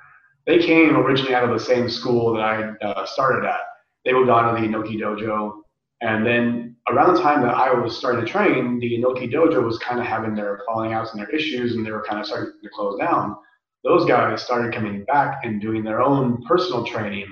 [0.46, 3.60] They came originally out of the same school that I uh, started at.
[4.04, 5.60] They moved on to the Inoki Dojo.
[6.02, 9.78] And then around the time that I was starting to train, the Inoki Dojo was
[9.78, 12.52] kind of having their falling outs and their issues, and they were kind of starting
[12.62, 13.36] to close down.
[13.84, 17.26] Those guys started coming back and doing their own personal training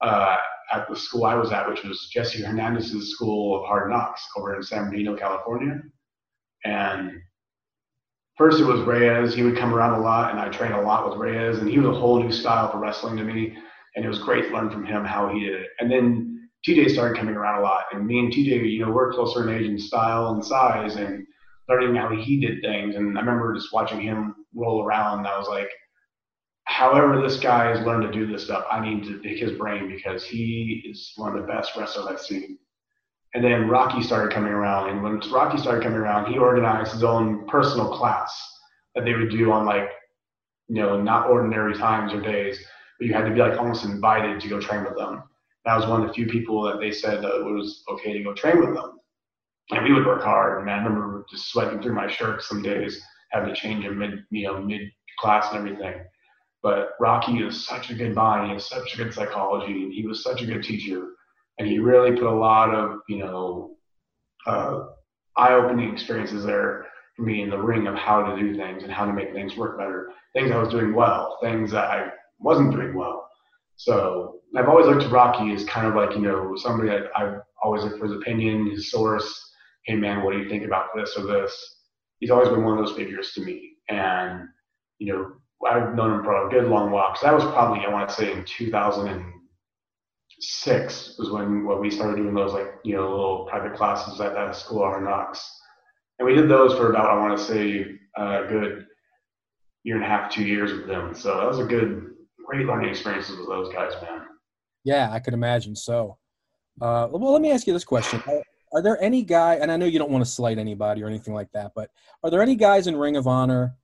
[0.00, 0.36] uh,
[0.72, 4.56] at the school I was at, which was Jesse Hernandez's School of Hard Knocks over
[4.56, 5.80] in San Bernardino, California.
[6.64, 7.12] And
[8.36, 9.34] first it was Reyes.
[9.34, 11.78] He would come around a lot, and I trained a lot with Reyes, and he
[11.78, 13.56] was a whole new style for wrestling to me.
[13.94, 15.68] And it was great to learn from him how he did it.
[15.78, 16.33] And then
[16.66, 19.54] TJ started coming around a lot, and me and TJ, you know, we're closer in
[19.54, 21.26] age and style and size, and
[21.68, 22.96] learning how he did things.
[22.96, 25.18] And I remember just watching him roll around.
[25.18, 25.68] And I was like,
[26.64, 29.88] however this guy has learned to do this stuff, I need to pick his brain
[29.88, 32.58] because he is one of the best wrestlers I've seen.
[33.34, 37.02] And then Rocky started coming around, and when Rocky started coming around, he organized his
[37.02, 38.32] own personal class
[38.94, 39.90] that they would do on like,
[40.68, 42.64] you know, not ordinary times or days,
[42.98, 45.24] but you had to be like almost invited to go train with them.
[45.64, 48.22] That was one of the few people that they said that it was okay to
[48.22, 48.98] go train with them.
[49.70, 50.60] And we would work hard.
[50.60, 53.00] And I remember just sweating through my shirt some days,
[53.30, 54.82] having to change in mid, you know, mid
[55.18, 56.02] class and everything.
[56.62, 58.48] But Rocky is such a good mind.
[58.48, 59.84] He has such a good psychology.
[59.84, 61.08] And he was such a good teacher,
[61.58, 63.76] and he really put a lot of you know
[64.46, 64.86] uh,
[65.36, 69.04] eye-opening experiences there for me in the ring of how to do things and how
[69.04, 70.10] to make things work better.
[70.32, 73.23] Things I was doing well, things that I wasn't doing well.
[73.76, 77.40] So I've always looked to Rocky as kind of like you know somebody that I've
[77.62, 79.50] always looked for his opinion, his source.
[79.84, 81.80] Hey man, what do you think about this or this?
[82.20, 84.48] He's always been one of those figures to me, and
[84.98, 85.32] you know
[85.68, 87.10] I've known him for a good long while.
[87.10, 92.16] Because that was probably I want to say in 2006 was when when we started
[92.16, 95.44] doing those like you know little private classes at that school on Knox,
[96.18, 98.86] and we did those for about I want to say a good
[99.84, 101.14] year and a half, two years with them.
[101.14, 102.13] So that was a good,
[102.46, 104.22] great learning experiences with those guys, man.
[104.84, 106.18] Yeah, I could imagine so.
[106.80, 108.22] Uh, well, let me ask you this question.
[108.26, 111.06] Are, are there any guy, and I know you don't want to slight anybody or
[111.06, 111.90] anything like that, but
[112.22, 113.76] are there any guys in Ring of Honor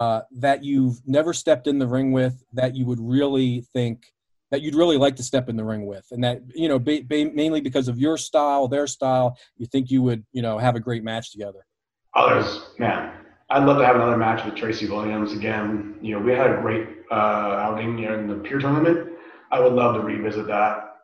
[0.00, 4.12] uh, that you've never stepped in the ring with that you would really think
[4.50, 7.02] that you'd really like to step in the ring with and that you know ba-
[7.04, 10.76] ba- mainly because of your style their style you think you would you know have
[10.76, 11.66] a great match together
[12.14, 13.12] others man
[13.50, 16.60] i'd love to have another match with tracy williams again you know we had a
[16.60, 19.10] great uh, outing in the pure tournament
[19.52, 20.96] i would love to revisit that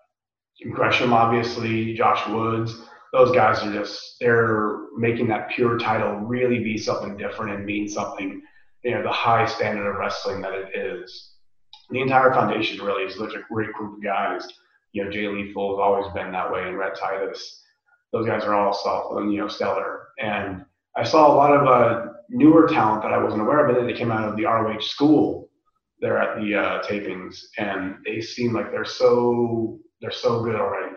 [0.73, 6.79] gresham obviously josh woods those guys are just they're making that pure title really be
[6.79, 8.43] something different and mean something
[8.83, 11.31] you know, the high standard of wrestling that it is.
[11.91, 14.47] The entire foundation really is such a great group of guys.
[14.93, 17.63] You know, Jay Lethal has always been that way, and Rhett Titus.
[18.13, 20.09] Those guys are all solid, you know, stellar.
[20.19, 20.65] And
[20.97, 23.93] I saw a lot of uh, newer talent that I wasn't aware of, but they
[23.93, 25.49] came out of the ROH school
[26.03, 30.97] there at the uh, tapings, and they seem like they're so they're so good already.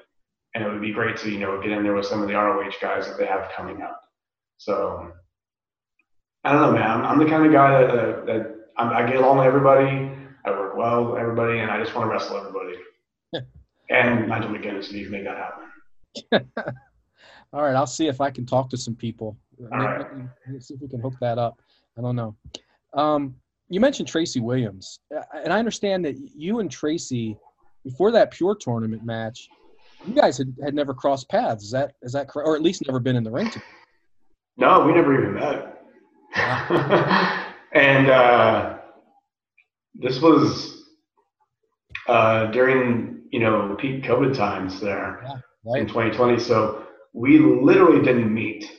[0.53, 2.33] And it would be great to you know get in there with some of the
[2.33, 4.01] ROH guys that they have coming up.
[4.57, 5.13] So
[6.43, 6.89] I don't know, man.
[6.89, 10.11] I'm, I'm the kind of guy that, uh, that i get along with everybody.
[10.45, 12.75] I work well with everybody, and I just want to wrestle everybody.
[13.89, 16.51] and Nigel McGuinness needs to make that happen.
[17.53, 19.37] All right, I'll see if I can talk to some people.
[19.71, 20.05] All right.
[20.59, 21.61] See if we can hook that up.
[21.97, 22.35] I don't know.
[22.93, 23.35] Um,
[23.69, 24.99] you mentioned Tracy Williams,
[25.33, 27.37] and I understand that you and Tracy,
[27.83, 29.47] before that Pure tournament match,
[30.07, 31.63] you guys had, had never crossed paths.
[31.63, 32.47] Is that is that correct?
[32.47, 33.65] Or at least never been in the ring together?
[34.57, 35.81] No, we never even met.
[37.73, 38.77] and uh,
[39.95, 40.83] this was
[42.07, 45.81] uh, during you know peak COVID times there yeah, right.
[45.81, 46.39] in 2020.
[46.39, 48.69] So we literally didn't meet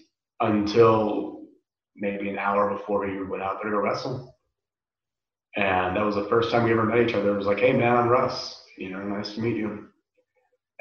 [0.40, 1.40] until
[1.96, 4.35] maybe an hour before we went out there to wrestle.
[5.56, 7.34] And that was the first time we ever met each other.
[7.34, 8.62] It was like, hey man, I'm Russ.
[8.76, 9.88] You know, nice to meet you.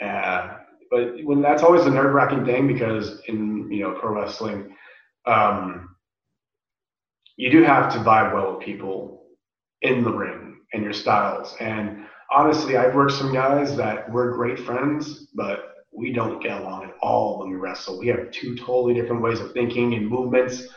[0.01, 0.57] Uh,
[0.91, 4.75] but when that's always a nerve wracking thing because in you know pro wrestling,
[5.25, 5.95] um,
[7.37, 9.23] you do have to vibe well with people
[9.81, 11.55] in the ring and your styles.
[11.59, 16.83] And honestly, I've worked some guys that we're great friends, but we don't get along
[16.83, 17.97] at all when we wrestle.
[17.97, 20.67] We have two totally different ways of thinking and movements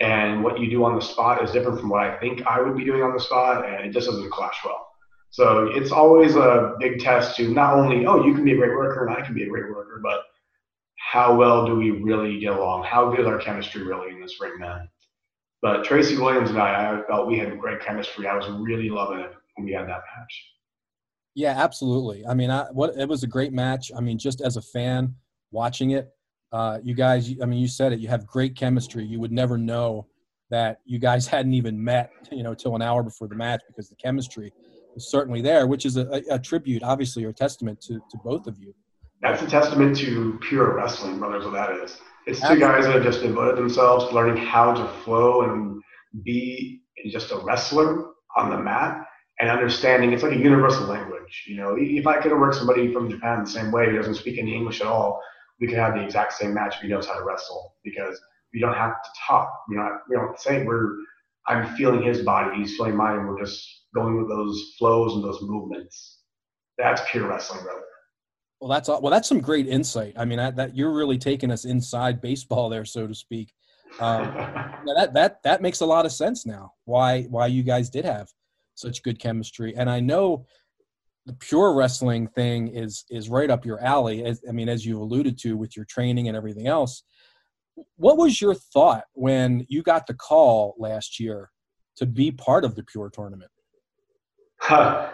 [0.00, 2.76] and what you do on the spot is different from what I think I would
[2.76, 4.88] be doing on the spot, and it just doesn't clash well.
[5.30, 8.72] So it's always a big test to not only, oh, you can be a great
[8.72, 10.24] worker and I can be a great worker, but
[10.96, 12.84] how well do we really get along?
[12.84, 14.88] How good is our chemistry really in this ring, man?
[15.62, 18.26] But Tracy Williams and I, I felt we had great chemistry.
[18.26, 20.44] I was really loving it when we had that match.
[21.34, 22.26] Yeah, absolutely.
[22.26, 23.90] I mean, I, what it was a great match.
[23.96, 25.14] I mean, just as a fan
[25.50, 26.10] watching it,
[26.52, 27.98] uh, you guys, I mean, you said it.
[27.98, 29.04] You have great chemistry.
[29.04, 30.06] You would never know
[30.50, 33.88] that you guys hadn't even met, you know, till an hour before the match because
[33.88, 34.52] the chemistry
[34.94, 38.46] was certainly there, which is a, a tribute, obviously, or a testament to, to both
[38.46, 38.74] of you.
[39.22, 41.44] That's a testament to pure wrestling, brothers.
[41.44, 41.96] What that is.
[42.26, 45.82] It's two guys that have just devoted themselves to learning how to flow and
[46.22, 49.04] be just a wrestler on the mat
[49.40, 51.44] and understanding it's like a universal language.
[51.46, 54.14] You know, if I could have worked somebody from Japan the same way who doesn't
[54.14, 55.20] speak any English at all,
[55.62, 58.20] we can have the exact same match if he knows how to wrestle because
[58.52, 59.48] we don't have to talk.
[59.70, 60.96] You know, we don't say we're
[61.46, 63.26] I'm feeling his body, he's feeling mine.
[63.28, 66.18] We're just going with those flows and those movements.
[66.78, 67.80] That's pure wrestling, brother.
[68.60, 69.10] Well, that's well.
[69.10, 70.14] That's some great insight.
[70.16, 73.52] I mean, I, that you're really taking us inside baseball there, so to speak.
[74.00, 74.34] Um,
[74.96, 76.72] that that that makes a lot of sense now.
[76.86, 78.28] Why why you guys did have
[78.74, 80.44] such good chemistry, and I know
[81.26, 84.24] the pure wrestling thing is is right up your alley.
[84.24, 87.02] As, I mean, as you alluded to with your training and everything else.
[87.96, 91.50] What was your thought when you got the call last year
[91.96, 93.50] to be part of the pure tournament?
[94.60, 95.10] Huh.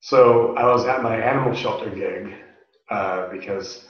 [0.00, 2.32] So I was at my animal shelter gig
[2.90, 3.88] uh, because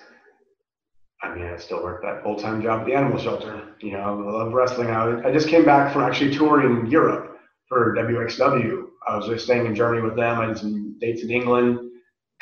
[1.23, 3.75] I mean I still work that full time job at the animal shelter.
[3.81, 4.89] You know, I love wrestling.
[4.89, 8.86] I, I just came back from actually touring Europe for WXW.
[9.07, 10.41] I was just staying in Germany with them.
[10.41, 11.79] I did some dates in England.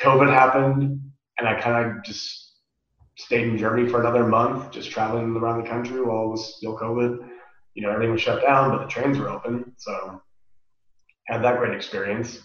[0.01, 0.99] COVID happened,
[1.37, 2.53] and I kind of just
[3.17, 6.77] stayed in Germany for another month, just traveling around the country while it was still
[6.77, 7.27] COVID.
[7.75, 10.21] You know, everything was shut down, but the trains were open, so
[11.27, 12.39] had that great experience.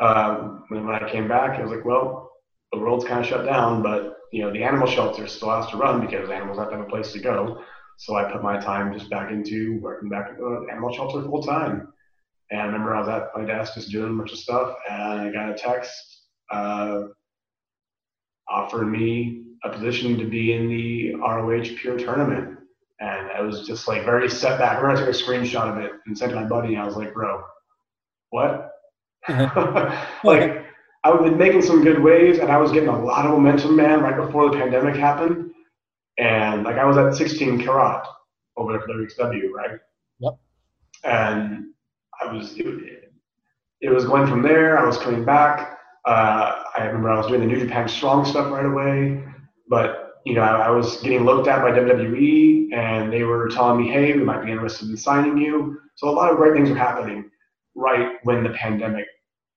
[0.00, 2.30] Um, when I came back, I was like, well,
[2.72, 5.76] the world's kind of shut down, but you know, the animal shelter still has to
[5.76, 7.62] run because animals have to have a place to go.
[7.98, 11.42] So I put my time just back into working back at the animal shelter full
[11.42, 11.92] time.
[12.50, 15.20] And I remember I was at my desk just doing a bunch of stuff, and
[15.20, 15.92] I got a text
[16.50, 17.02] uh,
[18.48, 22.58] offering me a position to be in the ROH Pure Tournament.
[22.98, 24.78] And I was just like very set back.
[24.78, 26.86] I remember I took a screenshot of it and sent to my buddy, and I
[26.86, 27.42] was like, bro,
[28.30, 28.72] what?
[30.24, 30.66] like,
[31.04, 34.00] I've been making some good waves, and I was getting a lot of momentum, man,
[34.00, 35.50] right before the pandemic happened.
[36.18, 38.06] And like, I was at 16 karat
[38.56, 39.78] over for WXW, right?
[40.18, 40.38] Yep.
[41.04, 41.70] And
[42.22, 43.12] I was, it,
[43.80, 44.78] it was going from there.
[44.78, 45.78] I was coming back.
[46.04, 49.22] Uh, I remember I was doing the New Japan Strong stuff right away,
[49.68, 53.82] but you know, I, I, was getting looked at by WWE, and they were telling
[53.82, 56.70] me, "Hey, we might be interested in signing you." So a lot of great things
[56.70, 57.30] were happening
[57.74, 59.06] right when the pandemic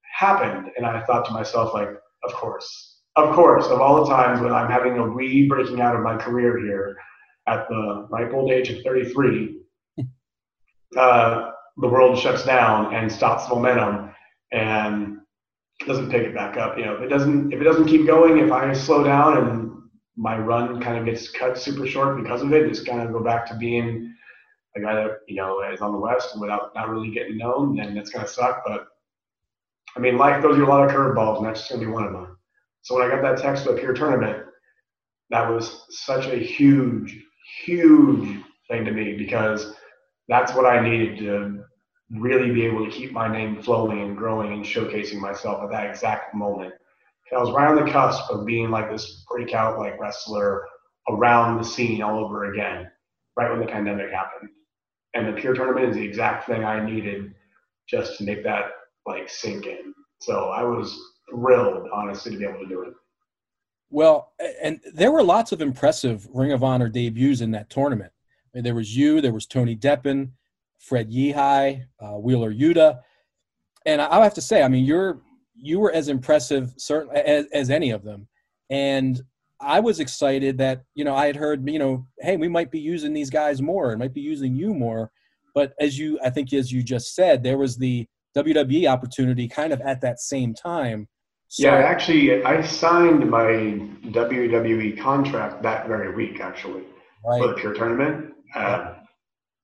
[0.01, 1.89] happened, and I thought to myself, like,
[2.23, 6.01] of course, of course, of all the times when I'm having a re-breaking out of
[6.01, 6.95] my career here
[7.47, 9.61] at the ripe old age of 33,
[10.97, 14.11] uh, the world shuts down and stops momentum
[14.51, 15.17] and
[15.87, 16.77] doesn't pick it back up.
[16.77, 19.71] You know, if it doesn't if it doesn't keep going, if I slow down and
[20.15, 23.23] my run kind of gets cut super short because of it, just kind of go
[23.23, 24.13] back to being
[24.75, 27.97] a guy that you know is on the west without not really getting known, then
[27.97, 28.63] it's gonna suck.
[28.65, 28.87] But
[29.95, 32.05] I mean, life throws you a lot of curveballs, and that's just gonna be one
[32.05, 32.37] of them.
[32.81, 34.45] So when I got that text to a pure tournament,
[35.29, 37.17] that was such a huge,
[37.63, 39.73] huge thing to me because
[40.27, 41.63] that's what I needed to
[42.13, 45.89] really be able to keep my name flowing and growing and showcasing myself at that
[45.89, 46.73] exact moment.
[47.31, 50.67] And I was right on the cusp of being like this breakout like wrestler
[51.09, 52.89] around the scene all over again,
[53.35, 54.49] right when the pandemic happened.
[55.15, 57.33] And the pure tournament is the exact thing I needed
[57.89, 58.65] just to make that
[59.05, 59.93] like sink in.
[60.21, 60.97] So I was
[61.29, 62.93] thrilled, honestly, to be able to do it.
[63.89, 68.11] Well, and there were lots of impressive Ring of Honor debuts in that tournament.
[68.53, 70.31] There was you, there was Tony Deppen,
[70.83, 72.99] Fred Yehi, uh, Wheeler Yuta,
[73.85, 75.21] and I have to say, I mean, you're
[75.55, 78.27] you were as impressive certainly as, as any of them,
[78.69, 79.21] and
[79.61, 82.79] I was excited that you know I had heard you know, hey, we might be
[82.79, 85.11] using these guys more, and might be using you more
[85.53, 89.71] but as you, I think, as you just said, there was the WWE opportunity kind
[89.71, 91.07] of at that same time.
[91.47, 93.77] So, yeah, actually, I signed my
[94.07, 96.83] WWE contract that very week, actually,
[97.23, 97.39] right.
[97.39, 98.33] for the Pure Tournament.
[98.55, 98.95] Uh,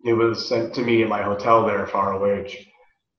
[0.06, 2.68] it was sent to me at my hotel there, far away,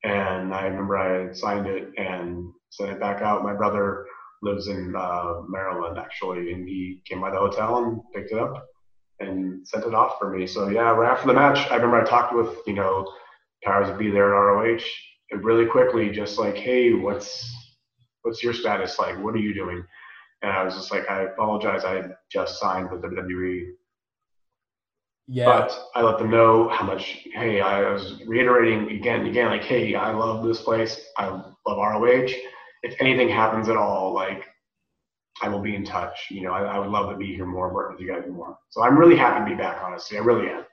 [0.05, 3.43] and I remember I signed it and sent it back out.
[3.43, 4.07] My brother
[4.43, 8.67] lives in uh, Maryland, actually, and he came by the hotel and picked it up
[9.21, 10.47] and sent it off for me.
[10.47, 13.07] So yeah, right after the match, I remember I talked with you know
[13.63, 14.85] powers that be there at ROH,
[15.31, 17.55] and really quickly, just like, hey, what's
[18.23, 19.23] what's your status like?
[19.23, 19.85] What are you doing?
[20.43, 23.67] And I was just like, I apologize, I just signed with WWE.
[25.33, 25.45] Yeah.
[25.45, 27.25] But I let them know how much.
[27.33, 31.01] Hey, I was reiterating again and again, like, hey, I love this place.
[31.17, 32.33] I love ROH.
[32.83, 34.45] If anything happens at all, like
[35.41, 36.27] I will be in touch.
[36.31, 38.59] You know, I, I, would love to be here more, work with you guys more.
[38.71, 39.81] So I'm really happy to be back.
[39.81, 40.65] Honestly, I really am.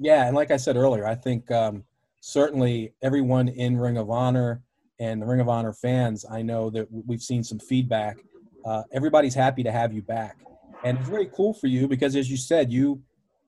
[0.00, 1.84] Yeah, and like I said earlier, I think um,
[2.20, 4.62] certainly everyone in Ring of Honor
[4.98, 8.16] and the Ring of Honor fans, I know that we've seen some feedback.
[8.64, 10.38] Uh, everybody's happy to have you back,
[10.82, 13.00] and it's very cool for you because, as you said, you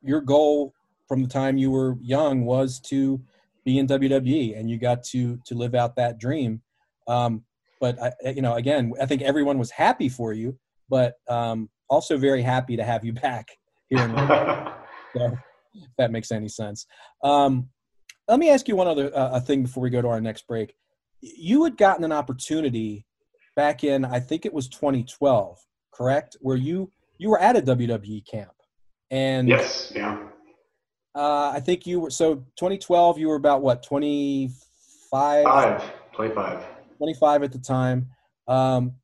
[0.02, 0.74] your goal
[1.08, 3.20] from the time you were young was to
[3.64, 6.62] be in WWE, and you got to to live out that dream.
[7.06, 7.44] Um,
[7.80, 12.16] but I, you know, again, I think everyone was happy for you, but um, also
[12.16, 13.48] very happy to have you back
[13.88, 14.04] here.
[14.04, 14.10] In
[15.16, 15.38] so,
[15.74, 16.86] if that makes any sense.
[17.22, 17.68] Um,
[18.28, 20.74] let me ask you one other uh, thing before we go to our next break.
[21.20, 23.04] You had gotten an opportunity
[23.56, 25.58] back in, I think it was 2012,
[25.92, 26.36] correct?
[26.40, 28.52] Where you you were at a WWE camp,
[29.12, 30.18] and yes, yeah.
[31.14, 33.18] Uh, I think you were so 2012.
[33.18, 35.44] You were about what 25?
[35.44, 36.64] Five, 25.
[36.96, 38.08] 25 at the time.
[38.48, 38.94] Um,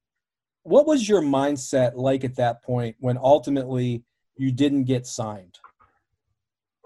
[0.63, 4.03] what was your mindset like at that point when ultimately
[4.37, 5.59] you didn't get signed?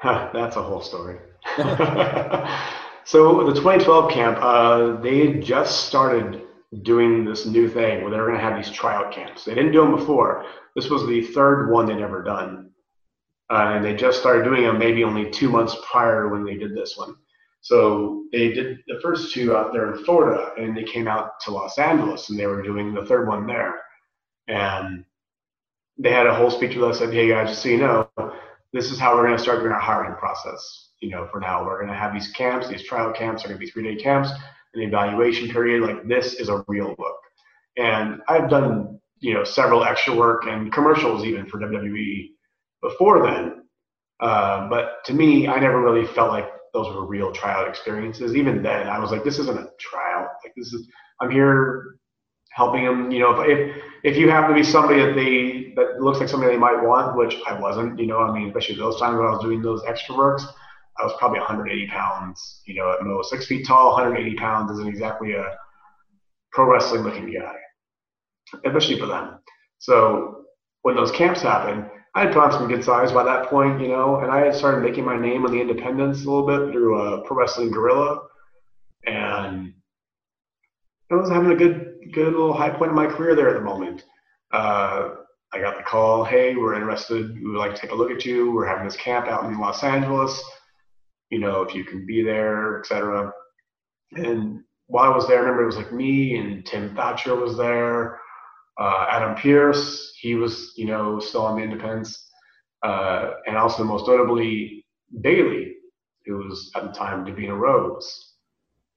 [0.01, 1.19] Huh, that's a whole story.
[3.05, 6.43] so the 2012 camp, uh, they had just started
[6.83, 9.45] doing this new thing where they were going to have these tryout camps.
[9.45, 10.45] They didn't do them before.
[10.75, 12.72] This was the third one they'd ever done.
[13.53, 16.75] Uh, and they just started doing them maybe only two months prior when they did
[16.75, 17.15] this one.
[17.61, 21.51] So they did the first two out there in Florida, and they came out to
[21.51, 23.75] Los Angeles, and they were doing the third one there.
[24.49, 25.05] And
[25.99, 26.99] they had a whole speech with us.
[26.99, 28.09] Said, "Hey guys, just so you know,
[28.73, 30.89] this is how we're going to start doing our hiring process.
[31.01, 33.61] You know, for now, we're going to have these camps, these trial camps, are going
[33.61, 34.31] to be three-day camps,
[34.73, 35.83] an evaluation period.
[35.83, 37.19] Like this is a real look."
[37.77, 42.31] And I've done you know several extra work and commercials even for WWE
[42.83, 43.63] before then.
[44.21, 48.35] Uh, but to me, I never really felt like those were real tryout experiences.
[48.35, 50.29] Even then, I was like, this isn't a tryout.
[50.45, 50.89] Like this is,
[51.21, 51.97] I'm here
[52.51, 53.11] helping them.
[53.11, 56.29] You know, if if, if you happen to be somebody that they that looks like
[56.29, 57.99] somebody they might want, which I wasn't.
[57.99, 60.47] You know, I mean, especially those times when I was doing those extra works,
[60.99, 62.63] I was probably 180 pounds.
[62.67, 65.57] You know, at most six feet tall, 180 pounds isn't exactly a
[66.53, 67.57] pro wrestling looking guy,
[68.65, 69.39] especially for them.
[69.79, 70.45] So
[70.83, 74.21] when those camps happen I had on some good size by that point, you know,
[74.21, 77.21] and I had started making my name on the independents a little bit through uh,
[77.23, 78.21] Pro Wrestling Guerrilla,
[79.07, 79.73] and
[81.11, 83.61] I was having a good, good little high point in my career there at the
[83.61, 84.05] moment.
[84.53, 85.11] Uh,
[85.55, 87.35] I got the call, hey, we're interested.
[87.35, 88.53] We would like to take a look at you.
[88.53, 90.43] We're having this camp out in Los Angeles.
[91.31, 93.33] You know, if you can be there, etc.
[94.13, 97.57] And while I was there, I remember it was like me and Tim Thatcher was
[97.57, 98.21] there
[98.83, 102.31] uh, Adam Pearce, he was, you know, still on the independents.
[102.83, 104.85] Uh, and also most notably
[105.21, 105.75] Bayley,
[106.27, 108.35] who was at the time Davina Rose.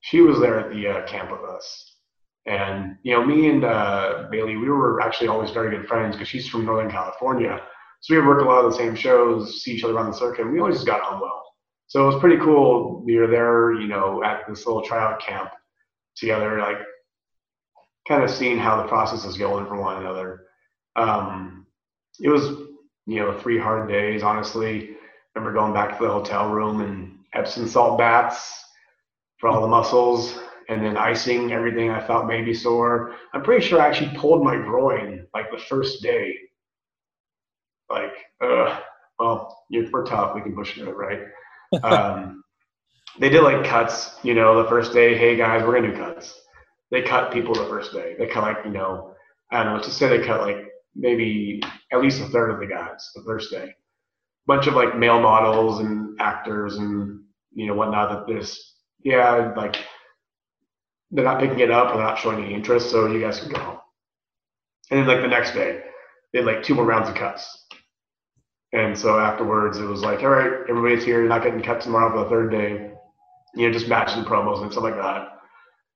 [0.02, 1.98] She was there at the uh, camp with us.
[2.48, 6.28] And, you know, me and uh, Bayley, we were actually always very good friends because
[6.28, 7.60] she's from Northern California.
[8.02, 10.18] So we would work a lot of the same shows, see each other around the
[10.18, 11.44] circuit, and we always just got on well.
[11.88, 13.04] So it was pretty cool.
[13.06, 15.52] We were there, you know, at this little tryout camp
[16.16, 16.78] together, like
[18.08, 20.46] kind of seeing how the process is going for one another.
[20.96, 21.66] Um,
[22.20, 22.44] it was,
[23.06, 24.92] you know, three hard days, honestly.
[24.92, 28.64] I remember going back to the hotel room and Epsom salt baths
[29.40, 30.40] for all the muscles
[30.70, 33.16] and then icing everything I felt maybe sore.
[33.34, 36.36] I'm pretty sure I actually pulled my groin like the first day.
[37.90, 38.80] Like, uh,
[39.20, 40.34] well, you're, we're tough.
[40.34, 41.22] We can push through it, right?
[41.84, 42.44] um,
[43.20, 45.18] they did like cuts, you know, the first day.
[45.18, 46.40] Hey guys, we're gonna do cuts
[46.92, 48.16] they cut people the first day.
[48.18, 49.14] They cut like, you know,
[49.52, 50.58] I don't know, to say they cut like
[50.96, 51.62] maybe
[51.92, 53.74] at least a third of the guys the first day.
[54.48, 57.22] Bunch of like male models and actors and
[57.54, 59.78] you know whatnot that this yeah like
[61.12, 63.50] they're not picking it up or they're not showing any interest, so you guys can
[63.50, 63.80] go home.
[64.92, 65.82] And then like the next day,
[66.32, 67.66] they had like two more rounds of cuts.
[68.74, 71.20] And so afterwards, it was like, all right, everybody's here.
[71.20, 72.92] You're not getting cut tomorrow for the third day.
[73.56, 75.30] You know, just matching promos and stuff like that.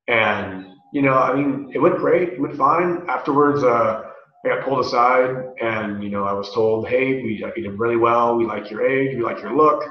[0.08, 2.34] And you know, I mean, it went great.
[2.34, 3.08] It went fine.
[3.08, 4.04] Afterwards, uh,
[4.46, 7.98] I got pulled aside, and you know, I was told, "Hey, we you did really
[7.98, 8.38] well.
[8.38, 9.16] We like your age.
[9.16, 9.84] We like your look.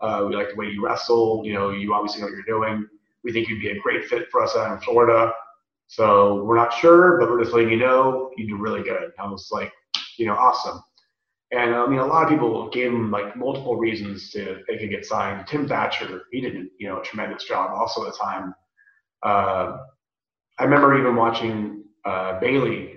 [0.00, 1.42] Uh, we like the way you wrestle.
[1.44, 2.88] You know, you obviously know what you're doing.
[3.22, 5.32] We think you'd be a great fit for us out in Florida.
[5.86, 9.26] So we're not sure, but we're just letting you know you do really good." I
[9.26, 9.72] was like,
[10.18, 10.82] you know, awesome.
[11.52, 14.90] And I mean, a lot of people gave him like multiple reasons to they could
[14.90, 15.46] get signed.
[15.46, 18.54] Tim Thatcher, he did you know a tremendous job also at the time.
[19.22, 19.76] Uh,
[20.58, 22.96] I remember even watching uh, Bayley,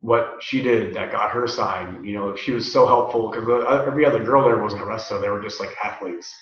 [0.00, 2.06] what she did that got her signed.
[2.06, 3.48] You know, she was so helpful because
[3.86, 6.32] every other girl there wasn't a wrestler; they were just like athletes.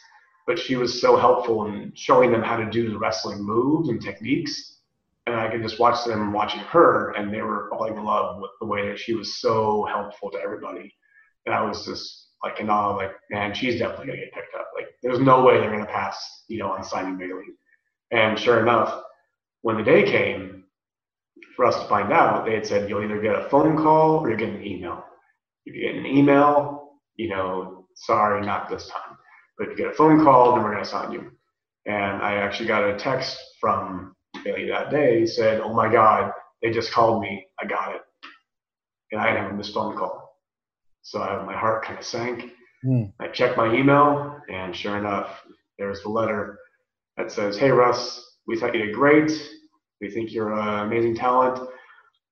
[0.46, 4.02] But she was so helpful in showing them how to do the wrestling moves and
[4.02, 4.80] techniques.
[5.26, 8.50] And I could just watch them watching her, and they were falling in love with
[8.60, 10.92] the way that she was so helpful to everybody.
[11.46, 14.66] And I was just like in awe, like, man, she's definitely gonna get picked up.
[14.74, 17.54] Like, there's no way they're gonna pass, you know, on signing Bayley.
[18.10, 19.04] And sure enough,
[19.62, 20.64] when the day came
[21.56, 24.30] for us to find out, they had said you'll either get a phone call or
[24.30, 25.04] you get an email.
[25.64, 29.16] If you get an email, you know, sorry, not this time.
[29.56, 31.30] But if you get a phone call, then we're going to sign you.
[31.86, 36.32] And I actually got a text from Bayley that day said, "Oh my God,
[36.62, 37.46] they just called me.
[37.60, 38.02] I got it."
[39.10, 40.38] And I had a missed phone call,
[41.02, 42.52] so I, my heart kind of sank.
[42.84, 43.12] Mm.
[43.20, 45.44] I checked my email, and sure enough,
[45.78, 46.58] there's the letter
[47.16, 49.30] that says, "Hey Russ, we thought you did great.
[50.00, 51.68] We think you're an amazing talent,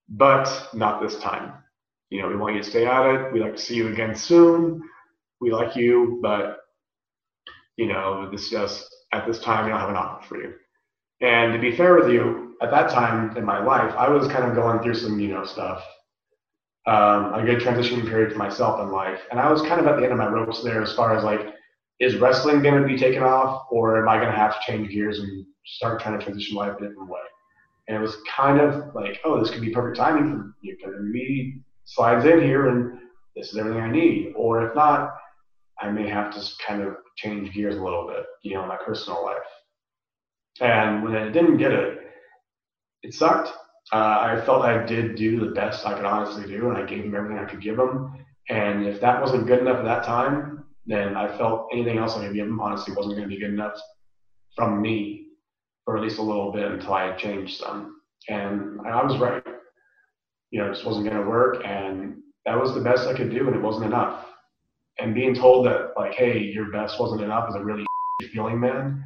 [0.09, 1.53] but not this time.
[2.11, 3.33] You know, we want you to stay at it.
[3.33, 4.83] We'd like to see you again soon.
[5.41, 6.59] We like you, but
[7.77, 10.55] you know, this just at this time we don't have an offer for you.
[11.21, 14.45] And to be fair with you, at that time in my life, I was kind
[14.45, 15.83] of going through some, you know, stuff.
[16.87, 19.21] Um, a good transition period for myself in life.
[19.31, 21.25] And I was kind of at the end of my ropes there as far as
[21.25, 21.55] like,
[22.01, 24.91] is wrestling going to be taken off or am I going to have to change
[24.91, 27.21] gears and start trying to transition life a different way.
[27.89, 31.01] And it was kind of like, oh, this could be perfect timing for you because
[31.01, 32.99] me slides in here and
[33.37, 34.33] this is everything I need.
[34.37, 35.15] Or if not,
[35.81, 38.77] I may have to kind of change gears a little bit, you know, in my
[38.77, 39.37] personal life.
[40.61, 41.99] And when I didn't get it,
[43.03, 43.49] it sucked.
[43.93, 47.03] Uh, I felt I did do the best I could honestly do, and I gave
[47.03, 48.25] them everything I could give them.
[48.49, 52.27] And if that wasn't good enough at that time, then I felt anything else I
[52.27, 53.79] could give them honestly wasn't going to be good enough
[54.57, 55.27] from me
[55.85, 58.01] for at least a little bit until I changed some.
[58.29, 59.43] And I was right.
[60.51, 61.63] You know, it just wasn't going to work.
[61.65, 64.27] And that was the best I could do, and it wasn't enough.
[64.99, 67.85] And being told that, like, hey, your best wasn't enough is a really
[68.33, 69.05] feeling, man.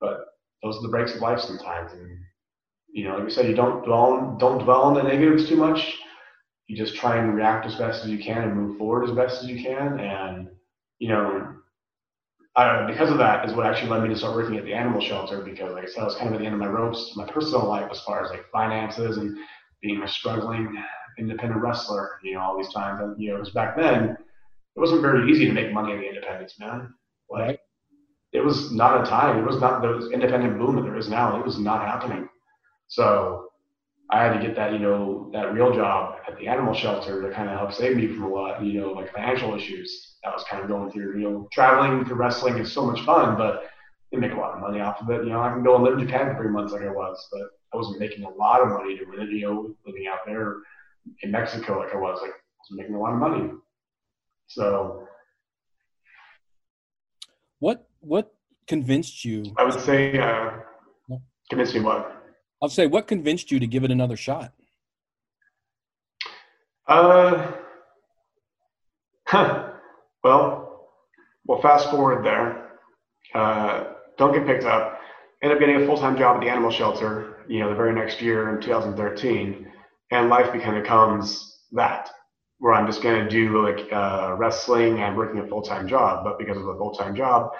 [0.00, 0.20] But
[0.62, 1.92] those are the breaks of life sometimes.
[1.92, 2.18] And,
[2.92, 5.56] you know, like I said, you don't dwell, on, don't dwell on the negatives too
[5.56, 5.98] much.
[6.68, 9.42] You just try and react as best as you can and move forward as best
[9.42, 9.98] as you can.
[9.98, 10.48] And,
[10.98, 11.54] you know,
[12.56, 15.00] uh, because of that is what actually led me to start working at the animal
[15.00, 17.12] shelter because like I said, I was kind of at the end of my ropes,
[17.16, 19.36] my personal life as far as like finances and
[19.82, 20.76] being a struggling
[21.18, 23.00] independent wrestler, you know, all these times.
[23.02, 26.08] And, you know, because back then it wasn't very easy to make money in the
[26.08, 26.94] independents, man.
[27.28, 27.58] Like right.
[28.32, 29.38] it was not a time.
[29.38, 31.36] It was not the independent boom that there is now.
[31.38, 32.28] It was not happening.
[32.86, 33.48] So
[34.10, 37.34] I had to get that, you know, that real job at the animal shelter to
[37.34, 40.44] kind of help save me from a lot, you know, like financial issues I was
[40.44, 41.18] kind of going through.
[41.18, 43.70] You know, traveling to wrestling is so much fun, but
[44.10, 45.24] you make a lot of money off of it.
[45.24, 47.28] You know, I can go and live in Japan for three months like I was,
[47.32, 49.30] but I wasn't making a lot of money doing it.
[49.30, 50.56] You know, living out there
[51.22, 53.50] in Mexico like I was, like I was making a lot of money.
[54.46, 55.06] So,
[57.58, 58.34] what what
[58.66, 59.44] convinced you?
[59.58, 60.52] I would say, uh,
[61.48, 62.22] convinced me what?
[62.62, 64.52] I'll say, what convinced you to give it another shot?
[66.86, 67.52] Uh,
[69.26, 69.73] huh.
[70.24, 70.88] Well,
[71.44, 72.70] well, fast forward there.
[73.34, 74.98] Uh, don't get picked up.
[75.42, 77.94] End up getting a full time job at the animal shelter, you know, the very
[77.94, 79.70] next year in 2013.
[80.10, 82.10] And life kind of becomes that,
[82.58, 86.24] where I'm just going to do like uh, wrestling and working a full time job.
[86.24, 87.50] But because of a full time job,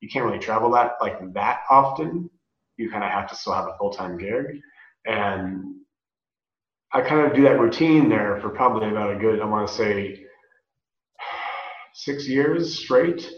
[0.00, 2.30] you can't really travel that like that often.
[2.76, 4.60] You kind of have to still have a full time gig.
[5.06, 5.74] And
[6.92, 9.74] I kind of do that routine there for probably about a good, I want to
[9.74, 10.24] say,
[11.94, 13.28] six years straight,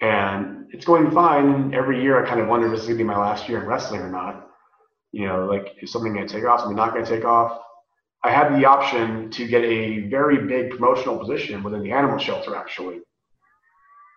[0.00, 1.74] and it's going fine.
[1.74, 3.66] Every year, I kind of wonder if this is gonna be my last year in
[3.66, 4.48] wrestling or not.
[5.12, 6.60] You know, like is something gonna take off?
[6.60, 7.60] Something not gonna take off?
[8.22, 12.56] I had the option to get a very big promotional position within the animal shelter,
[12.56, 13.00] actually,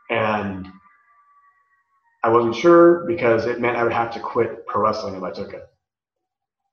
[0.10, 0.68] and
[2.24, 5.32] I wasn't sure because it meant I would have to quit pro wrestling if I
[5.32, 5.64] took it.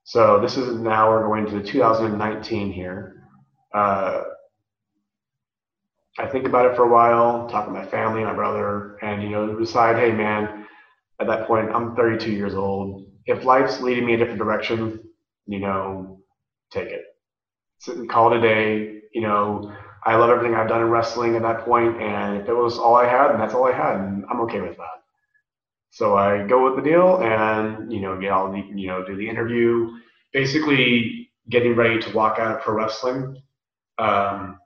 [0.03, 3.23] So this is now we're going to 2019 here.
[3.73, 4.23] Uh,
[6.19, 9.29] I think about it for a while, talk with my family, my brother, and you
[9.29, 10.65] know, decide, hey man,
[11.19, 13.05] at that point, I'm 32 years old.
[13.25, 14.99] If life's leading me a different direction,
[15.45, 16.21] you know,
[16.71, 17.03] take it.
[17.79, 19.01] Sit and call it a day.
[19.13, 19.71] You know,
[20.03, 22.95] I love everything I've done in wrestling at that point, and if it was all
[22.95, 24.85] I had, and that's all I had, and I'm okay with that.
[25.91, 29.15] So I go with the deal, and you know, get all the, you know, do
[29.15, 29.89] the interview.
[30.33, 33.41] Basically, getting ready to walk out of pro wrestling.
[33.97, 34.59] Um,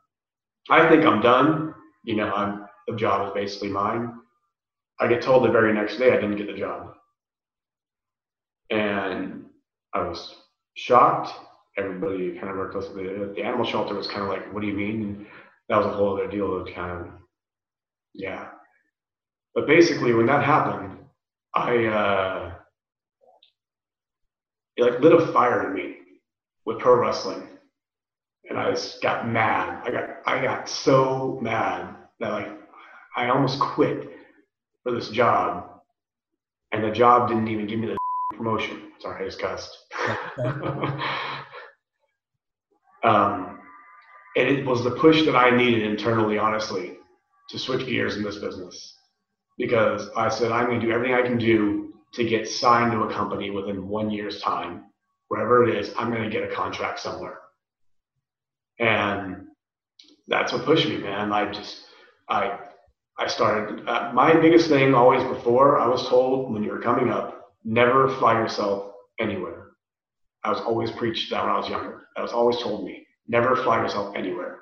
[0.69, 1.73] I think I'm done.
[2.03, 4.13] You know, I'm, the job is basically mine.
[4.99, 6.93] I get told the very next day I didn't get the job.
[8.69, 9.45] And
[9.93, 10.35] I was
[10.75, 11.33] shocked.
[11.77, 12.87] Everybody kind of worked us.
[12.89, 15.01] The, the animal shelter was kind of like, what do you mean?
[15.03, 15.25] And
[15.69, 17.07] that was a whole other deal of kind of,
[18.13, 18.49] yeah.
[19.55, 20.97] But basically, when that happened,
[21.53, 22.51] I, uh,
[24.77, 25.97] it like lit a fire in me
[26.65, 27.47] with pro wrestling.
[28.51, 29.81] And I just got mad.
[29.85, 32.49] I got, I got so mad that like,
[33.15, 34.09] I almost quit
[34.83, 35.79] for this job,
[36.73, 37.97] and the job didn't even give me the
[38.35, 38.91] promotion.
[38.99, 39.77] Sorry, I just cussed.
[43.05, 43.61] um,
[44.35, 46.97] and it was the push that I needed internally, honestly,
[47.51, 48.97] to switch gears in this business.
[49.57, 53.03] Because I said, I'm going to do everything I can do to get signed to
[53.03, 54.87] a company within one year's time.
[55.29, 57.37] Wherever it is, I'm going to get a contract somewhere.
[58.79, 59.47] And
[60.27, 61.31] that's what pushed me, man.
[61.31, 61.83] I just,
[62.29, 62.59] I
[63.21, 67.11] I started, uh, my biggest thing always before, I was told when you were coming
[67.11, 69.67] up, never fly yourself anywhere.
[70.43, 72.07] I was always preached that when I was younger.
[72.15, 74.59] That was always told me, never fly yourself anywhere.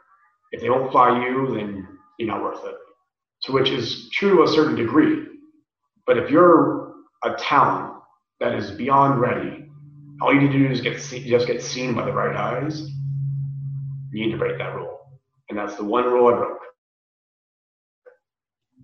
[0.52, 1.88] If they don't fly you, then
[2.18, 2.76] you're not worth it.
[3.44, 5.26] To which is true to a certain degree.
[6.06, 7.94] But if you're a talent
[8.42, 9.70] that is beyond ready,
[10.22, 12.90] all you need to do is get see, just get seen by the right eyes.
[14.12, 15.00] You need to break that rule,
[15.50, 16.60] and that's the one rule I broke.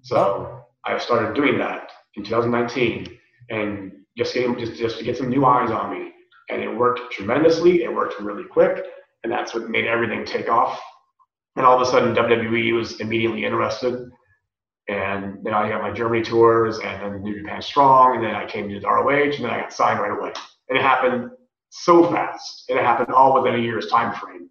[0.01, 3.17] So I started doing that in 2019
[3.49, 6.11] and just getting just, just to get some new eyes on me.
[6.49, 7.83] And it worked tremendously.
[7.83, 8.85] It worked really quick.
[9.23, 10.79] And that's what made everything take off.
[11.55, 14.11] And all of a sudden WWE was immediately interested.
[14.87, 18.17] And then I got my Germany tours and then New Japan Strong.
[18.17, 20.33] And then I came to the ROH and then I got signed right away.
[20.69, 21.31] And it happened
[21.69, 22.65] so fast.
[22.69, 24.49] And it happened all within a year's time frame.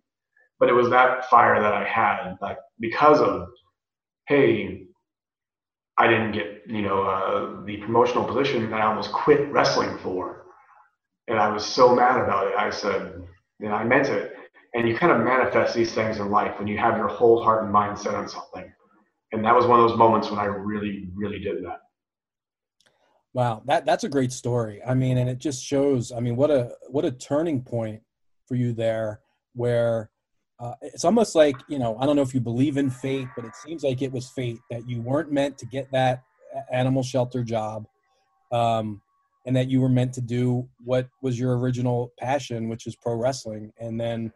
[0.64, 3.48] But it was that fire that I had, like because of,
[4.28, 4.86] hey,
[5.98, 10.46] I didn't get, you know, uh, the promotional position that I almost quit wrestling for.
[11.28, 12.54] And I was so mad about it.
[12.56, 13.12] I said,
[13.60, 14.32] and I meant it.
[14.72, 17.64] And you kind of manifest these things in life when you have your whole heart
[17.64, 18.64] and mind set on something.
[19.32, 21.80] And that was one of those moments when I really, really did that.
[23.34, 24.80] Wow, that that's a great story.
[24.82, 26.10] I mean, and it just shows.
[26.10, 28.00] I mean, what a what a turning point
[28.46, 29.20] for you there,
[29.52, 30.10] where
[30.60, 33.44] uh, it's almost like you know i don't know if you believe in fate but
[33.44, 36.22] it seems like it was fate that you weren't meant to get that
[36.70, 37.86] animal shelter job
[38.52, 39.00] um,
[39.46, 43.14] and that you were meant to do what was your original passion which is pro
[43.14, 43.72] wrestling.
[43.78, 44.32] And then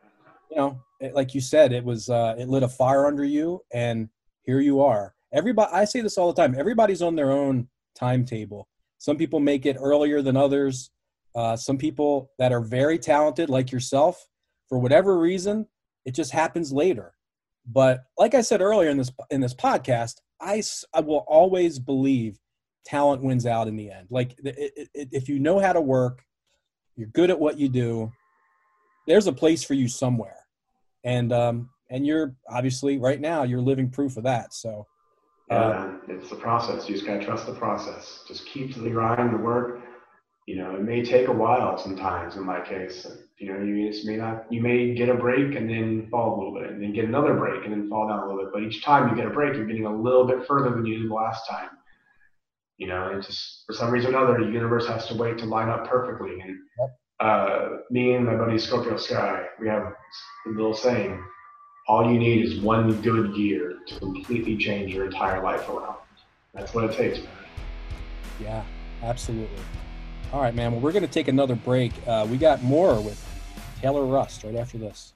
[0.50, 3.62] you know it, like you said it was uh, it lit a fire under you
[3.72, 4.08] and
[4.42, 5.14] here you are.
[5.32, 8.68] Everybody i say this all the time everybody's on their own timetable.
[8.98, 10.90] Some people make it earlier than others.
[11.34, 14.26] Uh, some people that are very talented like yourself
[14.68, 15.66] for whatever reason
[16.09, 17.12] it just happens later.
[17.66, 20.62] But like I said earlier in this in this podcast, I,
[20.94, 22.38] I will always believe
[22.86, 24.06] talent wins out in the end.
[24.09, 26.24] Like it, it, if you know how to work,
[26.96, 28.11] you're good at what you do.
[29.06, 30.46] There's a place for you somewhere,
[31.04, 34.54] and um, and you're obviously right now you're living proof of that.
[34.54, 34.86] So.
[35.50, 36.88] Uh, yeah, it's the process.
[36.88, 38.22] You just gotta trust the process.
[38.28, 39.80] Just keep to the grind, the work.
[40.46, 42.36] You know, it may take a while sometimes.
[42.36, 43.06] In my case,
[43.39, 46.36] you know, you just may not, you may get a break and then fall a
[46.39, 48.53] little bit, and then get another break and then fall down a little bit.
[48.53, 50.99] But each time you get a break, you're getting a little bit further than you
[50.99, 51.70] did the last time.
[52.78, 55.47] You know, and just for some reason or another, the universe has to wait to
[55.47, 56.41] line up perfectly.
[56.41, 56.59] And
[57.20, 61.22] uh, me and my buddy Scorpio Sky, we have a little saying:
[61.89, 65.97] all you need is one good year to completely change your entire life around.
[66.55, 67.28] That's what it takes, man.
[68.41, 68.64] Yeah,
[69.03, 69.62] absolutely.
[70.32, 70.72] All right, man.
[70.72, 71.93] Well, we're going to take another break.
[72.07, 73.28] Uh, we got more with
[73.81, 75.12] Taylor Rust right after this.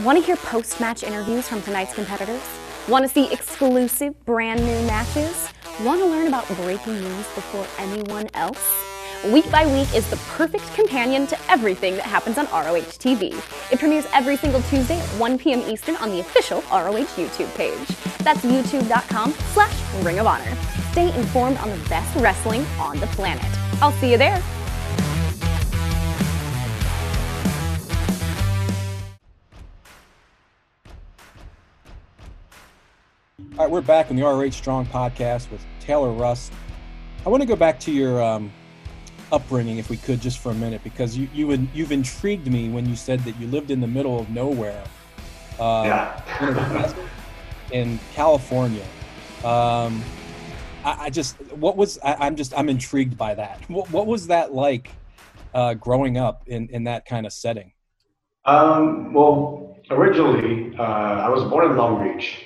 [0.00, 2.42] Want to hear post match interviews from tonight's competitors?
[2.88, 5.48] Want to see exclusive brand new matches?
[5.82, 8.60] Want to learn about breaking news before anyone else?
[9.26, 13.32] Week by Week is the perfect companion to everything that happens on ROH TV.
[13.72, 15.60] It premieres every single Tuesday at 1 p.m.
[15.68, 17.88] Eastern on the official ROH YouTube page.
[18.18, 20.56] That's youtube.com slash Ring of Honor.
[20.92, 23.44] Stay informed on the best wrestling on the planet.
[23.82, 24.40] I'll see you there.
[33.58, 36.52] Right, we're back on the ROH Strong podcast with Taylor Rust.
[37.26, 38.52] I want to go back to your um,
[39.32, 42.88] upbringing, if we could, just for a minute, because you, you you've intrigued me when
[42.88, 44.84] you said that you lived in the middle of nowhere.
[45.58, 46.94] Uh, yeah.
[47.72, 48.84] in California.
[49.42, 50.04] Um,
[50.84, 53.68] I, I, just, what was, I, am just, I'm intrigued by that.
[53.68, 54.92] What, what was that like
[55.52, 57.72] uh, growing up in, in that kind of setting?
[58.44, 62.44] Um, well, originally, uh, I was born in Long Beach,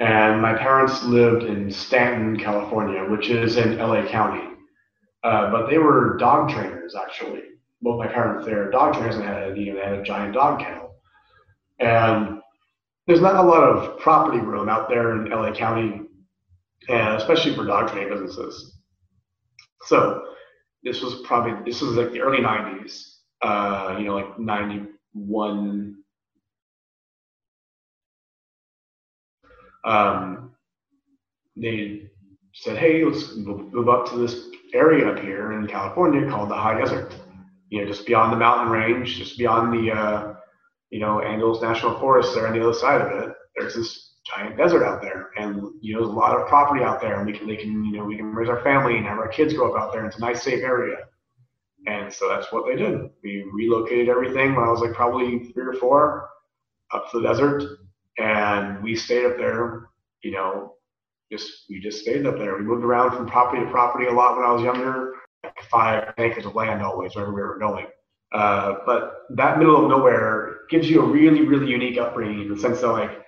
[0.00, 4.54] and my parents lived in Stanton, California, which is in LA County.
[5.24, 7.42] Uh, but they were dog trainers, actually.
[7.82, 10.60] Both my parents, they're dog trainers, and had you know, they had a giant dog
[10.60, 10.94] kennel.
[11.80, 12.40] And
[13.06, 16.02] there's not a lot of property room out there in LA County,
[16.88, 18.78] and especially for dog training businesses.
[19.82, 20.22] So
[20.82, 25.96] this was probably this was like the early '90s, uh, you know, like '91.
[29.84, 30.52] Um,
[31.56, 32.10] they
[32.52, 36.78] said, "Hey, let's move up to this area up here in California called the High
[36.78, 37.14] Desert.
[37.70, 40.34] You know, just beyond the mountain range, just beyond the uh,
[40.90, 44.56] you know, Angeles National Forest there on the other side of it, there's this giant
[44.56, 45.30] desert out there.
[45.36, 47.84] And, you know, there's a lot of property out there and we can, they can,
[47.84, 50.06] you know, we can raise our family and have our kids grow up out there.
[50.06, 50.96] It's a nice, safe area.
[51.86, 53.10] And so that's what they did.
[53.22, 56.28] We relocated everything when I was like probably three or four
[56.92, 57.78] up to the desert.
[58.18, 59.88] And we stayed up there,
[60.22, 60.74] you know,
[61.30, 62.56] just, we just stayed up there.
[62.56, 65.12] We moved around from property to property a lot when I was younger,
[65.44, 67.86] like five acres of land always wherever we were going.
[68.32, 72.58] Uh, but that middle of nowhere gives you a really, really unique upbringing in the
[72.58, 73.24] sense that like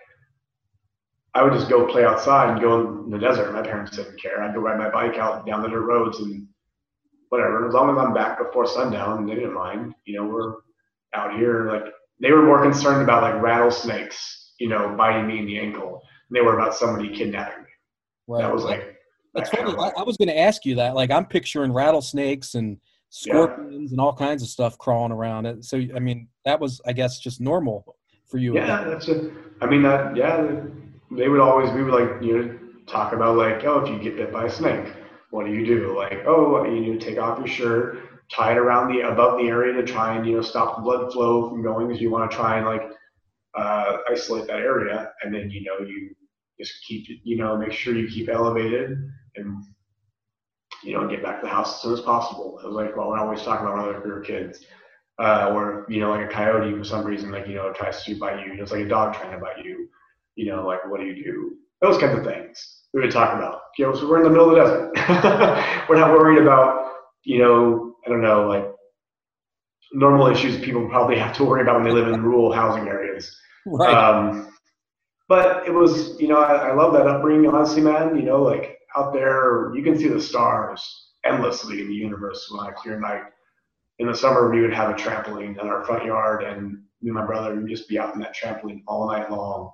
[1.35, 3.53] I would just go play outside and go in the desert.
[3.53, 4.43] My parents didn't care.
[4.43, 6.47] I'd go ride my bike out down the dirt roads and
[7.29, 7.67] whatever.
[7.69, 9.95] As long as I'm back before sundown, they didn't mind.
[10.05, 10.55] You know, we're
[11.15, 11.71] out here.
[11.71, 11.85] Like
[12.21, 16.03] they were more concerned about like rattlesnakes, you know, biting me in the ankle.
[16.29, 17.71] And they were about somebody kidnapping me.
[18.29, 18.43] Right.
[18.43, 18.97] That was like.
[19.35, 19.73] That's funny.
[19.73, 20.95] I, I was going to ask you that.
[20.95, 22.79] Like I'm picturing rattlesnakes and
[23.11, 23.95] scorpions yeah.
[23.95, 25.65] and all kinds of stuff crawling around.
[25.65, 27.97] So I mean, that was I guess just normal
[28.27, 28.55] for you.
[28.55, 29.33] Yeah, that's it.
[29.61, 30.17] I mean that.
[30.17, 30.63] Yeah,
[31.11, 34.17] they would always we would like you know talk about like oh if you get
[34.17, 34.93] bit by a snake,
[35.31, 35.97] what do you do?
[35.97, 37.99] Like oh you need to take off your shirt,
[38.33, 41.13] tie it around the above the area to try and you know stop the blood
[41.13, 42.83] flow from going because you want to try and like
[43.57, 46.15] uh, isolate that area, and then you know you
[46.59, 48.97] just keep you know make sure you keep elevated
[49.37, 49.65] and
[50.83, 52.59] you know, get back to the house as soon as possible.
[52.63, 54.65] It was like, well, we're always talking about we were kids.
[55.19, 58.05] Uh, or, you know, like a coyote for some reason, like, you know, tries to
[58.05, 59.87] shoot by you, It's like a dog trying to bite you,
[60.35, 61.57] you know, like, what do you do?
[61.83, 63.61] Those kinds of things we would talk about.
[63.77, 65.89] You know, so we're in the middle of the desert.
[65.89, 66.93] we're not worried about,
[67.25, 68.65] you know, I don't know, like
[69.93, 73.37] normal issues people probably have to worry about when they live in rural housing areas.
[73.67, 73.93] Right.
[73.93, 74.53] Um,
[75.29, 78.17] but it was, you know, I, I love that upbringing, honestly, man.
[78.17, 82.67] You know, like out there, you can see the stars endlessly in the universe on
[82.67, 83.23] a clear night.
[83.99, 86.73] In the summer, we would have a trampoline in our front yard, and
[87.03, 89.71] me and my brother would just be out in that trampoline all night long,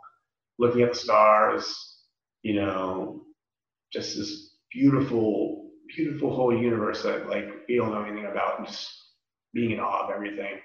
[0.58, 1.94] looking at the stars.
[2.42, 3.22] You know,
[3.92, 9.05] just this beautiful, beautiful whole universe that like we don't know anything about, and just
[9.57, 10.61] being in awe of everything.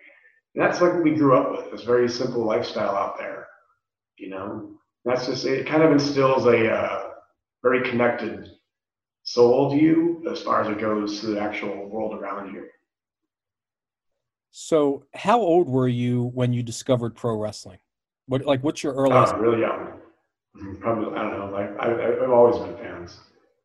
[0.53, 1.71] And that's like what we grew up with.
[1.71, 3.47] This very simple lifestyle out there.
[4.17, 4.71] You know,
[5.05, 5.65] that's just it.
[5.65, 7.09] Kind of instills a uh,
[7.63, 8.51] very connected
[9.23, 12.65] soul view as far as it goes to the actual world around you.
[14.51, 17.79] So, how old were you when you discovered pro wrestling?
[18.27, 19.33] What like what's your earliest?
[19.33, 19.93] Uh, really young.
[20.57, 20.81] Mm-hmm.
[20.81, 21.49] Probably I don't know.
[21.51, 23.17] Like I, I've always been fans.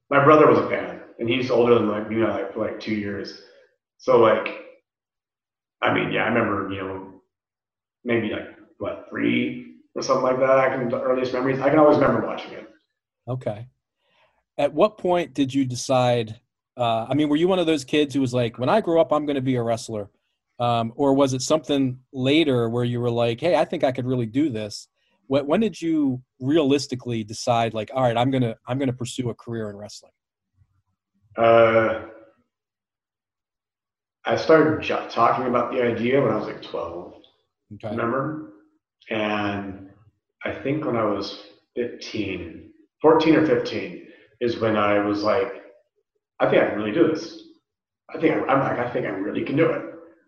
[0.09, 2.79] My brother was a fan, and he's older than like you know like for like
[2.79, 3.43] two years.
[3.99, 4.66] So like,
[5.87, 7.13] I mean, yeah, I remember you know
[8.05, 10.59] maybe like what three or something like that.
[10.59, 11.61] I can the earliest memories.
[11.61, 12.69] I can always remember watching it.
[13.29, 13.69] Okay
[14.59, 16.41] at what point did you decide?
[16.77, 19.01] Uh, I mean, were you one of those kids who was like, when I grow
[19.01, 20.11] up, I'm going to be a wrestler?
[20.59, 24.07] Um, or was it something later where you were like, hey, I think I could
[24.07, 24.89] really do this?
[25.27, 29.35] When, when did you realistically decide, like, all right, I'm gonna I'm gonna pursue a
[29.35, 30.13] career in wrestling?
[31.37, 32.07] Uh,
[34.27, 37.15] I started j- talking about the idea when I was like 12.
[37.75, 37.91] Okay.
[37.91, 38.53] Remember?
[39.11, 39.91] And
[40.45, 41.45] I think when I was
[41.77, 42.71] 15,
[43.01, 44.09] 14 or 15,
[44.41, 45.63] is when I was like,
[46.41, 47.43] I think I can really do this.
[48.15, 49.83] I think I, I'm like, I think I really can do it.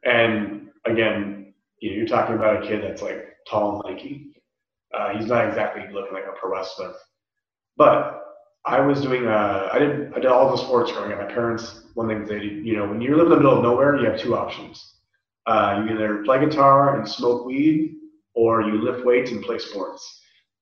[0.05, 4.33] And again, you know, you're talking about a kid that's like tall and lanky.
[4.95, 6.95] Uh, he's not exactly looking like a pro wrestler,
[7.77, 8.21] but
[8.65, 9.27] I was doing.
[9.27, 10.13] Uh, I did.
[10.13, 11.19] I did all the sports growing up.
[11.19, 13.97] My parents, one thing they, you know, when you live in the middle of nowhere,
[13.97, 14.95] you have two options.
[15.47, 17.95] Uh, you either play guitar and smoke weed,
[18.35, 20.21] or you lift weights and play sports.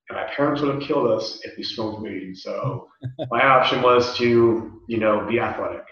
[0.09, 2.35] and my parents would have killed us if we smoked weed.
[2.37, 2.87] So
[3.29, 5.83] my option was to, you know, be athletic.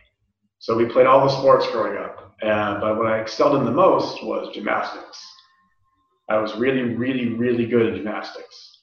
[0.59, 2.33] So we played all the sports growing up.
[2.41, 5.23] Uh, but what I excelled in the most was gymnastics.
[6.29, 8.74] I was really, really, really good at gymnastics.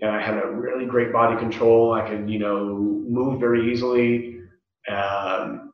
[0.00, 1.92] And I had a really great body control.
[1.92, 4.40] I could, you know, move very easily.
[4.88, 5.72] Um,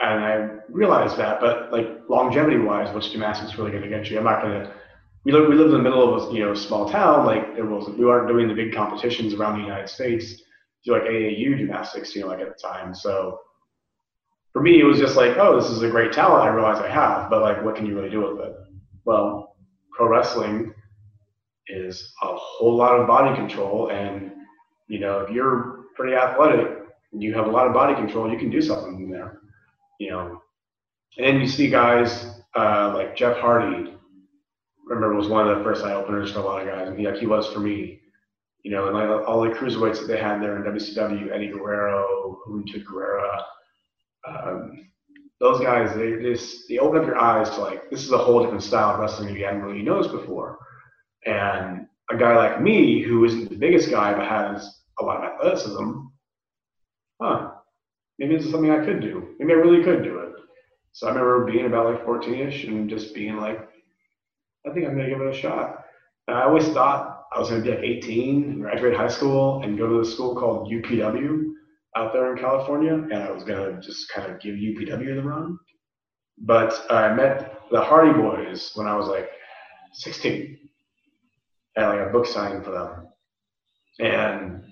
[0.00, 4.18] and I realized that, but like longevity wise, what's gymnastics really going to get you?
[4.18, 4.72] I'm not going to
[5.24, 7.24] we lived, we lived in the middle of a you know small town.
[7.24, 10.42] Like there was we weren't doing the big competitions around the United States.
[10.84, 12.94] Do like AAU gymnastics, you know, like at the time.
[12.94, 13.40] So
[14.52, 16.44] for me, it was just like, oh, this is a great talent.
[16.44, 18.54] I realize I have, but like, what can you really do with it?
[19.06, 19.56] Well,
[19.92, 20.74] pro wrestling
[21.68, 24.32] is a whole lot of body control, and
[24.88, 26.78] you know, if you're pretty athletic
[27.12, 29.40] and you have a lot of body control, you can do something in there.
[29.98, 30.42] You know,
[31.16, 33.94] and then you see guys uh, like Jeff Hardy
[34.86, 37.06] remember was one of the first eye openers for a lot of guys, and he
[37.06, 38.00] like he was for me.
[38.62, 42.38] You know, and like all the cruiserweights that they had there in WCW, Eddie Guerrero,
[42.48, 43.42] Juventud Guerrera,
[44.26, 44.88] um,
[45.38, 48.42] those guys, they just they open up your eyes to like this is a whole
[48.42, 50.58] different style of wrestling you hadn't really noticed before.
[51.26, 55.32] And a guy like me, who isn't the biggest guy but has a lot of
[55.32, 55.92] athleticism,
[57.20, 57.50] huh?
[58.18, 59.34] Maybe this is something I could do.
[59.38, 60.32] Maybe I really could do it.
[60.92, 63.68] So I remember being about like 14ish and just being like,
[64.66, 65.84] I think I'm going to give it a shot.
[66.28, 69.62] And I always thought I was going to be like 18, and graduate high school,
[69.62, 71.52] and go to a school called UPW
[71.96, 75.22] out there in California, and I was going to just kind of give UPW the
[75.22, 75.58] run.
[76.38, 79.28] But I met the Hardy Boys when I was like
[79.92, 80.58] 16,
[81.76, 83.08] and like a book signing for them.
[84.00, 84.64] And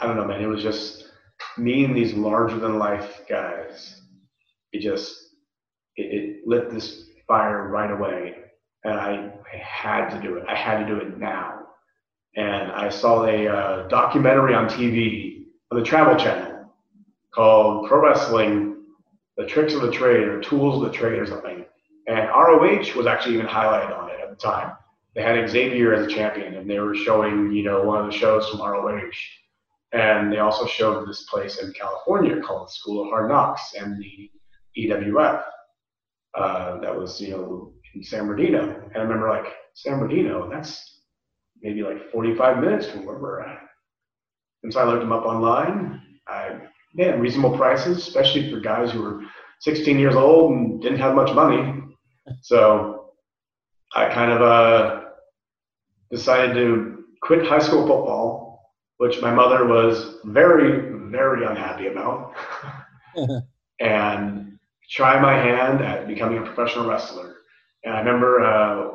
[0.00, 1.08] I don't know, man, it was just
[1.56, 4.00] me and these larger than life guys.
[4.72, 5.34] It just,
[5.96, 8.34] it, it lit this fire right away
[8.84, 10.44] and I, I, had to do it.
[10.48, 11.66] I had to do it now.
[12.36, 16.72] And I saw a uh, documentary on TV on the Travel Channel
[17.34, 18.84] called Pro Wrestling:
[19.36, 21.64] The Tricks of the Trade or Tools of the Trade or something.
[22.06, 24.72] And ROH was actually even highlighted on it at the time.
[25.18, 28.16] They had Xavier as a champion, and they were showing, you know, one of the
[28.16, 29.10] shows from ROH.
[29.90, 34.00] And they also showed this place in California called the School of Hard Knocks and
[34.00, 34.30] the
[34.78, 35.42] EWF.
[36.36, 38.62] Uh, that was, you know, in San Bernardino.
[38.62, 41.00] And I remember like San Bernardino, that's
[41.60, 43.58] maybe like 45 minutes from where we're at.
[44.62, 46.00] And so I looked them up online.
[46.28, 46.60] I
[46.96, 49.22] had reasonable prices, especially for guys who were
[49.62, 51.82] 16 years old and didn't have much money.
[52.42, 53.14] So
[53.96, 54.97] I kind of uh,
[56.10, 62.34] decided to quit high school football, which my mother was very, very unhappy about,
[63.80, 64.58] and
[64.90, 67.36] try my hand at becoming a professional wrestler.
[67.84, 68.90] And I remember uh,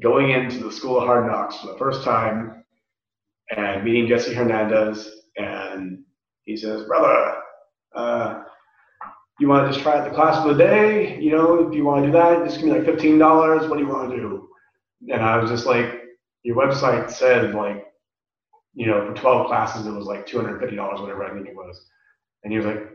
[0.00, 2.64] going into the School of Hard Knocks for the first time
[3.56, 5.10] and meeting Jesse Hernandez.
[5.36, 6.04] And
[6.44, 7.36] he says, Brother,
[7.94, 8.42] uh,
[9.38, 11.20] you want to just try out the class for the day?
[11.20, 13.68] You know, if you want to do that, just give me like $15.
[13.68, 14.48] What do you want to do?
[15.10, 16.01] And I was just like,
[16.42, 17.86] Your website said, like,
[18.74, 21.84] you know, for 12 classes, it was like $250, whatever I think it was.
[22.42, 22.92] And he was like,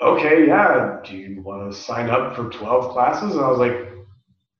[0.00, 3.34] Okay, yeah, do you want to sign up for 12 classes?
[3.34, 3.88] And I was like,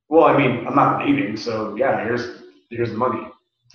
[0.09, 3.21] well, I mean, I'm not leaving, so yeah, here's here's the money.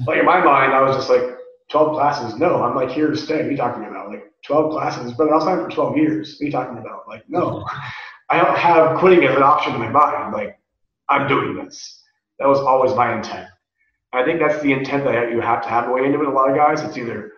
[0.06, 1.24] Like in my mind, I was just like,
[1.70, 2.38] 12 classes?
[2.38, 3.38] No, I'm like here to stay.
[3.38, 4.10] What are you talking about?
[4.10, 6.34] Like 12 classes, but I'll sign for 12 years.
[6.34, 7.08] What are you talking about?
[7.08, 7.66] Like, no,
[8.30, 10.34] I don't have quitting as an option in my mind.
[10.34, 10.60] Like,
[11.08, 12.04] I'm doing this.
[12.40, 13.48] That was always my intent.
[14.14, 16.28] I think that's the intent that you have to have going into it.
[16.28, 17.32] A lot of guys, it's either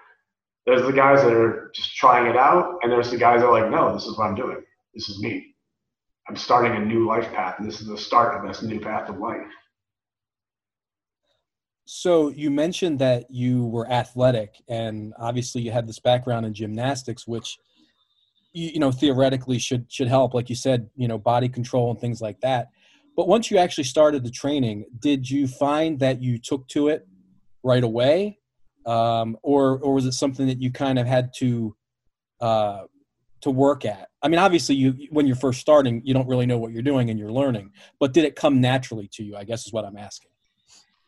[0.66, 3.62] there's the guys that are just trying it out, and there's the guys that are
[3.62, 4.62] like, no, this is what I'm doing.
[4.94, 5.56] This is me.
[6.28, 9.10] I'm starting a new life path, and this is the start of this new path
[9.10, 9.48] of life.
[11.86, 17.28] So you mentioned that you were athletic, and obviously you had this background in gymnastics,
[17.28, 17.60] which
[18.54, 22.02] you, you know theoretically should should help, like you said, you know, body control and
[22.02, 22.70] things like that.
[23.16, 27.08] But once you actually started the training, did you find that you took to it
[27.64, 28.40] right away,
[28.86, 31.76] um, or or was it something that you kind of had to
[32.42, 32.84] uh,
[33.42, 34.10] to work at?
[34.22, 37.10] I mean, obviously, you when you're first starting, you don't really know what you're doing
[37.10, 37.72] and you're learning.
[38.00, 39.36] But did it come naturally to you?
[39.38, 40.32] I guess is what I'm asking.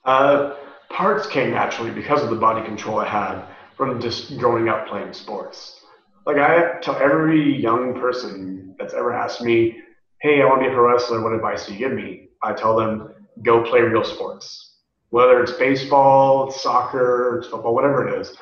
[0.06, 0.56] Uh,
[0.90, 3.44] parts came naturally because of the body control I had
[3.76, 5.82] from just growing up playing sports.
[6.26, 9.80] Like I tell every young person that's ever asked me,
[10.22, 11.22] "Hey, I want to be a pro wrestler.
[11.22, 13.14] What advice do you give me?" I tell them,
[13.44, 14.78] "Go play real sports,
[15.10, 18.36] whether it's baseball, soccer, football, whatever it is."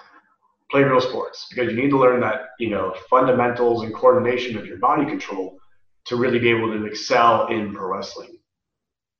[0.72, 4.66] play real sports because you need to learn that you know fundamentals and coordination of
[4.66, 5.60] your body control
[6.06, 8.40] to really be able to excel in pro wrestling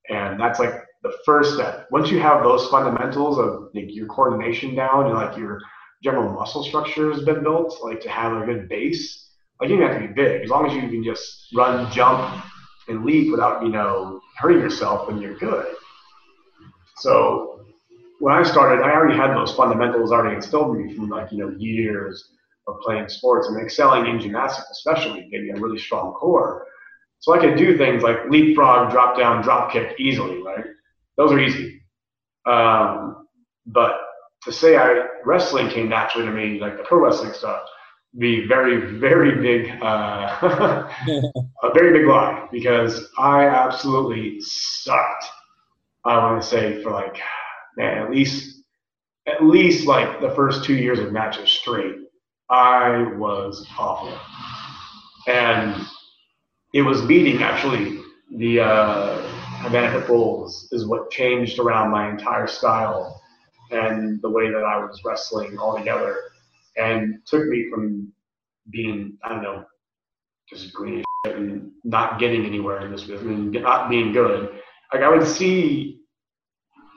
[0.10, 1.88] and that's like the first step.
[1.92, 5.60] Once you have those fundamentals of like, your coordination down and like your
[6.04, 9.25] general muscle structure has been built, like to have a good base,
[9.60, 10.42] like you don't have to be big.
[10.44, 12.44] As long as you can just run, jump,
[12.88, 15.66] and leap without, you know, hurting yourself, then you're good.
[16.98, 17.66] So
[18.20, 21.38] when I started, I already had those fundamentals already instilled in me from like, you
[21.40, 22.32] know, years
[22.68, 26.66] of playing sports and excelling in gymnastics, especially me a really strong core.
[27.20, 30.66] So I could do things like leapfrog, drop down, drop kick easily, right?
[31.18, 31.82] Those are easy.
[32.46, 33.28] Um,
[33.66, 34.00] but
[34.44, 37.64] to say I wrestling came naturally to me, like the pro wrestling stuff,
[38.18, 40.38] be very, very big, uh,
[41.64, 45.26] a very big lie because I absolutely sucked.
[46.06, 47.18] I want to say for like,
[47.78, 48.64] man, at least,
[49.28, 51.96] at least like the first two years of matches straight,
[52.50, 54.18] I was awful,
[55.28, 55.84] and
[56.74, 58.02] it was meeting actually
[58.38, 59.22] the uh,
[59.62, 63.22] Havana Bulls is what changed around my entire style
[63.72, 66.20] and the way that I was wrestling altogether,
[66.78, 68.12] and took me from
[68.70, 69.66] being I don't know
[70.50, 74.50] just green and not getting anywhere in this business and not being good.
[74.94, 76.02] Like I would see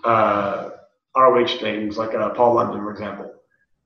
[0.05, 0.71] uh,
[1.17, 3.33] ROH things like uh, Paul London, for example,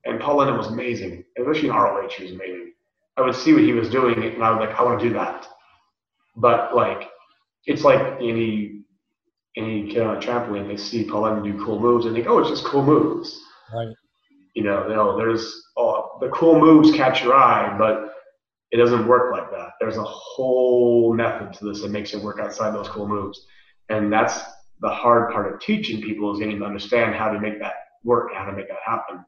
[0.04, 2.08] and Paul London was amazing, especially in ROH.
[2.16, 2.72] He was amazing.
[3.16, 5.14] I would see what he was doing, and I was like, I want to do
[5.14, 5.46] that.
[6.36, 7.08] But like,
[7.66, 8.80] it's like any
[9.56, 12.38] any kid on a trampoline, they see Paul London do cool moves and think, oh,
[12.38, 13.38] it's just cool moves.
[13.72, 13.94] Right.
[14.54, 18.14] You know, no, there's oh, the cool moves catch your eye, but
[18.70, 19.70] it doesn't work like that.
[19.80, 23.46] There's a whole method to this that makes it work outside those cool moves,
[23.88, 24.40] and that's
[24.80, 27.74] the hard part of teaching people is getting to understand how to make that
[28.04, 29.24] work, how to make that happen.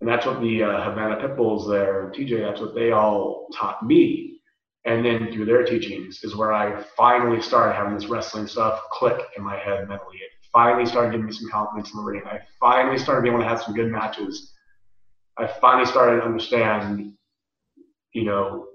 [0.00, 3.84] And that's what the uh, Havana Pit Bulls there, TJ, that's what they all taught
[3.84, 4.38] me
[4.88, 9.20] and then through their teachings is where I finally started having this wrestling stuff click
[9.36, 10.16] in my head mentally.
[10.16, 12.22] It finally started giving me some confidence in the ring.
[12.26, 14.52] I finally started being able to have some good matches.
[15.38, 17.12] I finally started to understand,
[18.12, 18.66] you know,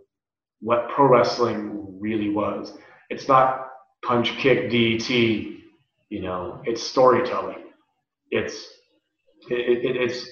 [0.61, 2.73] what pro wrestling really was.
[3.09, 3.67] It's not
[4.03, 5.59] punch, kick, DT,
[6.09, 7.63] you know, it's storytelling.
[8.31, 8.67] It's
[9.49, 10.27] it, it, it's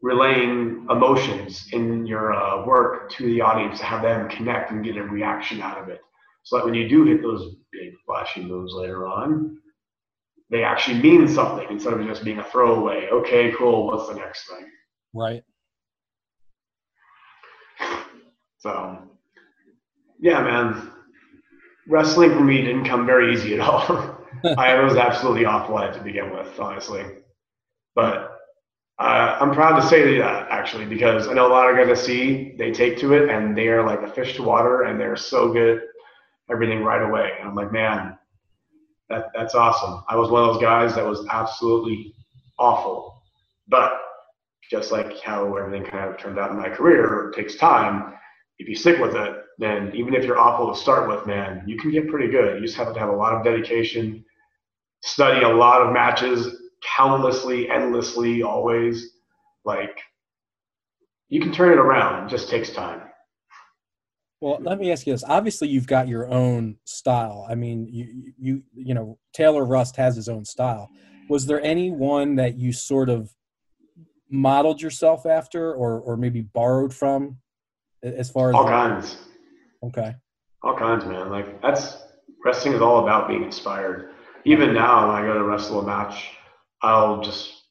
[0.00, 4.96] relaying emotions in your uh, work to the audience to have them connect and get
[4.96, 6.00] a reaction out of it.
[6.44, 9.58] So that when you do hit those big flashy moves later on,
[10.50, 13.08] they actually mean something instead of just being a throwaway.
[13.10, 13.86] Okay, cool.
[13.86, 14.66] What's the next thing?
[15.12, 15.42] Right.
[18.58, 18.98] So,
[20.20, 20.90] yeah, man.
[21.86, 24.26] Wrestling for me didn't come very easy at all.
[24.56, 27.04] I was absolutely awful at it to begin with, honestly.
[27.94, 28.38] But
[28.98, 32.00] uh, I'm proud to say that actually because I know a lot of guys I
[32.00, 35.16] see they take to it and they are like a fish to water and they're
[35.16, 35.82] so good
[36.50, 37.32] everything right away.
[37.38, 38.16] And I'm like, man,
[39.10, 40.02] that that's awesome.
[40.08, 42.14] I was one of those guys that was absolutely
[42.58, 43.22] awful,
[43.68, 44.00] but
[44.70, 48.14] just like how everything kind of turned out in my career, takes time.
[48.58, 51.76] If you stick with it, then even if you're awful to start with, man, you
[51.76, 52.56] can get pretty good.
[52.56, 54.24] You just have to have a lot of dedication,
[55.02, 56.56] study a lot of matches,
[56.96, 59.10] countlessly, endlessly, always.
[59.64, 59.98] Like
[61.28, 62.26] you can turn it around.
[62.26, 63.02] It just takes time.
[64.44, 65.24] Well, let me ask you this.
[65.26, 67.46] Obviously, you've got your own style.
[67.48, 70.90] I mean, you you you know Taylor Rust has his own style.
[71.30, 73.34] Was there anyone that you sort of
[74.28, 77.38] modeled yourself after, or or maybe borrowed from,
[78.02, 79.16] as far as all kinds?
[79.82, 80.14] Okay.
[80.62, 81.30] All kinds, man.
[81.30, 81.96] Like that's
[82.44, 84.10] wrestling is all about being inspired.
[84.44, 86.32] Even now, when I go to wrestle a match,
[86.82, 87.62] I'll just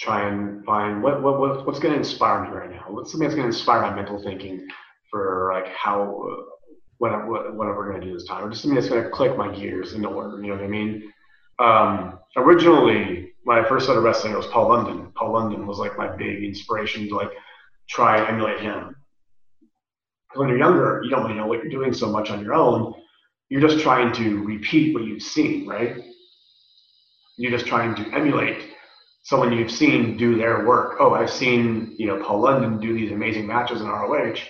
[0.00, 2.86] try and find what, what, what what's going to inspire me right now.
[2.88, 4.66] What's something that's going to inspire my mental thinking
[5.10, 6.46] for like how
[6.98, 9.92] what, what we're to do this time, or just something that's to click my gears
[9.92, 10.36] into order.
[10.42, 11.12] You know what I mean?
[11.58, 15.12] Um, originally, when I first started wrestling, it was Paul London.
[15.14, 17.30] Paul London was like my big inspiration to like
[17.88, 18.94] try and emulate him.
[20.34, 22.94] When you're younger, you don't really know what you're doing so much on your own.
[23.48, 25.96] You're just trying to repeat what you've seen, right?
[27.38, 28.74] You're just trying to emulate
[29.22, 30.96] someone you've seen do their work.
[31.00, 34.40] Oh, I've seen, you know, Paul London do these amazing matches in ROH.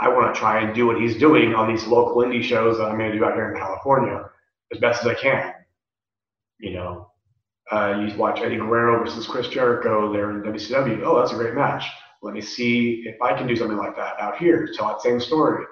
[0.00, 2.84] I want to try and do what he's doing on these local indie shows that
[2.84, 4.24] I'm going to do out here in California
[4.72, 5.52] as best as I can.
[6.58, 7.10] You know,
[7.70, 11.02] uh, you watch Eddie Guerrero versus Chris Jericho there in WCW.
[11.04, 11.84] Oh, that's a great match.
[12.22, 15.20] Let me see if I can do something like that out here, tell that same
[15.20, 15.64] story.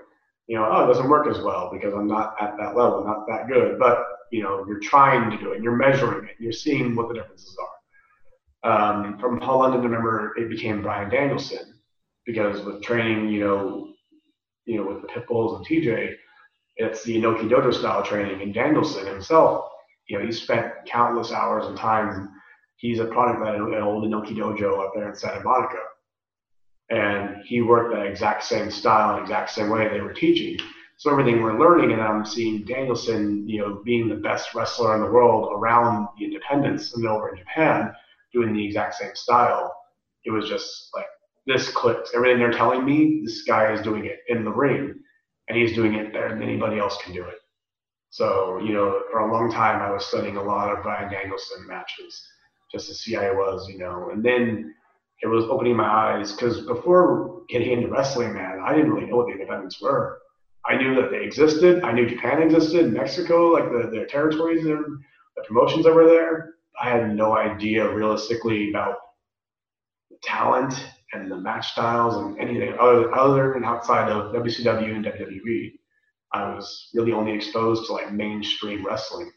[0.46, 3.26] You know, oh, it doesn't work as well because I'm not at that level, not
[3.28, 3.78] that good.
[3.78, 3.98] But
[4.30, 7.56] you know you're trying to do it, you're measuring it, you're seeing what the differences
[7.58, 8.70] are.
[8.70, 11.74] Um, from Paul London, remember it became Bryan Danielson
[12.26, 13.88] because with training, you know,
[14.68, 16.14] you know, with the Pitbulls and TJ,
[16.76, 19.68] it's the Inoki Dojo style training, and Danielson himself,
[20.06, 22.30] you know, he spent countless hours and time.
[22.76, 25.78] He's a product of an old Inoki dojo up there in Santa Monica.
[26.90, 30.58] And he worked that exact same style and exact same way they were teaching.
[30.96, 35.02] So everything we're learning, and I'm seeing Danielson, you know, being the best wrestler in
[35.02, 37.92] the world around the independents and over in Japan,
[38.32, 39.74] doing the exact same style.
[40.24, 41.06] It was just like
[41.48, 42.10] this clicked.
[42.14, 44.94] Everything they're telling me, this guy is doing it in the ring,
[45.48, 47.38] and he's doing it better than anybody else can do it.
[48.10, 51.66] So, you know, for a long time, I was studying a lot of Bryan Danielson
[51.66, 52.22] matches
[52.70, 54.10] just to see how he was, you know.
[54.12, 54.74] And then
[55.22, 59.16] it was opening my eyes because before getting into wrestling, man, I didn't really know
[59.16, 60.20] what the independents were.
[60.66, 61.82] I knew that they existed.
[61.82, 64.84] I knew Japan existed, Mexico, like the, territories and
[65.36, 66.54] the promotions over there.
[66.80, 68.96] I had no idea realistically about
[70.10, 70.74] the talent
[71.12, 75.72] and the match styles and anything other, other than outside of WCW and WWE.
[76.32, 79.30] I was really only exposed to like mainstream wrestling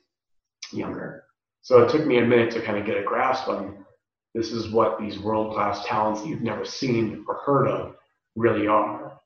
[0.74, 1.24] younger.
[1.62, 3.86] So it took me a minute to kind of get a grasp on
[4.34, 7.96] this is what these world class talents you've never seen or heard of
[8.36, 9.20] really are.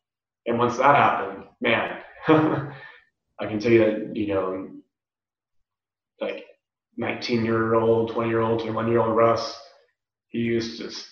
[0.48, 4.70] And once that happened, man, I can tell you that, you know,
[6.20, 6.46] like
[6.98, 9.60] 19 year old, 20 year old, 21 year old Russ,
[10.30, 11.08] he used to just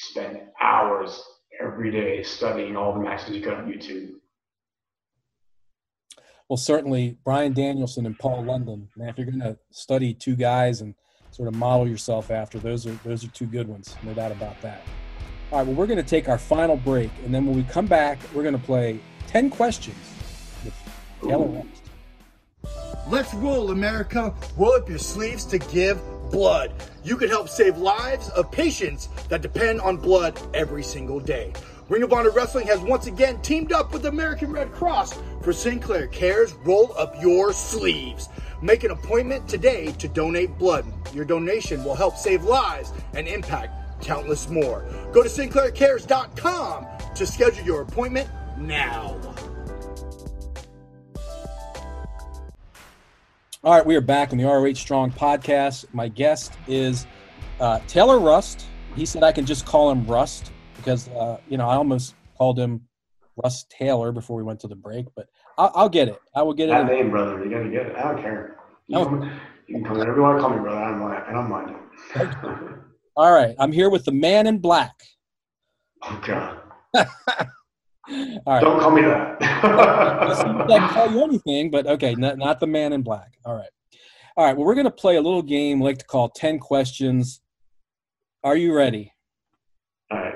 [0.00, 1.22] spend hours
[1.60, 4.12] every day studying all the matches you could on YouTube.
[6.48, 8.88] Well, certainly Bryan Danielson and Paul London.
[8.96, 10.94] Man, if you're going to study two guys and
[11.30, 14.60] sort of model yourself after, those are those are two good ones, no doubt about
[14.62, 14.82] that.
[15.52, 17.86] All right, well, we're going to take our final break, and then when we come
[17.86, 19.96] back, we're going to play 10 questions
[20.64, 20.74] with
[21.22, 21.82] Taylor Rust.
[23.08, 24.34] Let's roll, America.
[24.56, 26.00] Roll up your sleeves to give
[26.30, 26.72] blood.
[27.04, 31.52] You can help save lives of patients that depend on blood every single day.
[31.88, 35.52] Ring of Honor Wrestling has once again teamed up with the American Red Cross for
[35.52, 38.28] Sinclair Cares Roll Up Your Sleeves.
[38.62, 40.84] Make an appointment today to donate blood.
[41.12, 44.84] Your donation will help save lives and impact countless more.
[45.12, 49.16] Go to sinclaircares.com to schedule your appointment now.
[53.62, 55.84] All right, we are back on the ROH Strong podcast.
[55.92, 57.06] My guest is
[57.60, 58.64] uh, Taylor Rust.
[58.96, 62.58] He said I can just call him Rust because, uh, you know, I almost called
[62.58, 62.80] him
[63.42, 66.18] Russ Taylor before we went to the break, but I'll, I'll get it.
[66.34, 66.92] I will get That it.
[66.92, 67.96] name, brother, you gotta get it.
[67.96, 68.56] I don't care.
[68.88, 69.04] You, No.
[69.06, 69.22] can,
[69.66, 70.78] you can call me whatever you want to call me, brother.
[70.78, 71.24] I don't mind.
[71.26, 72.80] I don't mind.
[73.16, 74.94] All right, I'm here with the man in black.
[76.02, 76.60] oh God!
[78.10, 78.60] All right.
[78.60, 79.38] Don't call me that.
[79.40, 80.78] I that.
[80.78, 83.34] can call you anything, but okay, not, not the man in black.
[83.44, 83.68] All right.
[84.36, 84.56] All right.
[84.56, 87.40] Well, we're going to play a little game we like to call 10 questions.
[88.42, 89.12] Are you ready?
[90.10, 90.34] All right.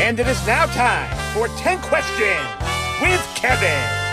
[0.00, 2.38] And it is now time for 10 questions
[3.02, 4.08] with Kevin.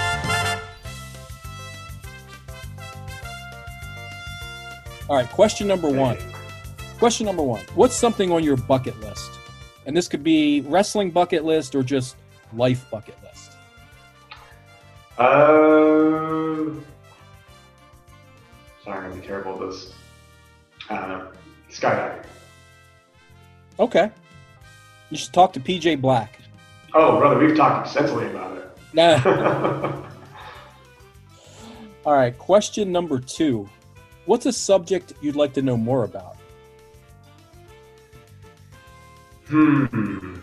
[5.08, 5.30] All right.
[5.30, 6.18] Question number one.
[7.00, 7.62] Question number one.
[7.76, 9.32] What's something on your bucket list?
[9.86, 12.16] And this could be wrestling bucket list or just
[12.54, 13.52] life bucket list.
[15.18, 15.26] Uh,
[18.84, 19.94] sorry, I'm gonna be terrible at this.
[20.90, 21.28] Uh,
[21.70, 22.26] skydiving.
[23.80, 24.10] Okay.
[25.10, 26.40] You should talk to PJ Black.
[26.94, 28.78] Oh, brother, we've talked extensively about it.
[28.94, 30.02] Nah.
[32.06, 32.38] All right.
[32.38, 33.70] Question number two.
[34.26, 36.38] What's a subject you'd like to know more about?
[39.48, 40.36] Hmm.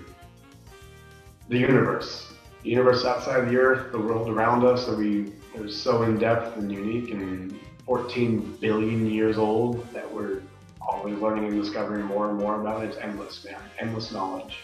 [1.49, 2.33] The universe.
[2.63, 6.57] The universe outside the Earth, the world around us that we are so in depth
[6.57, 10.43] and unique and 14 billion years old that we're
[10.81, 12.91] always learning and discovering more and more about it.
[12.91, 13.61] It's endless, man.
[13.79, 14.59] Endless knowledge.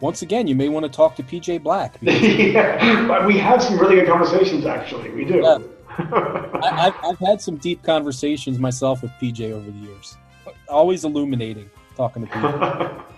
[0.00, 1.96] Once again, you may want to talk to PJ Black.
[2.02, 5.10] yeah, but we have some really good conversations, actually.
[5.10, 5.40] We do.
[5.42, 5.58] Yeah.
[5.98, 10.16] I, I've, I've had some deep conversations myself with PJ over the years.
[10.68, 13.02] Always illuminating talking to people.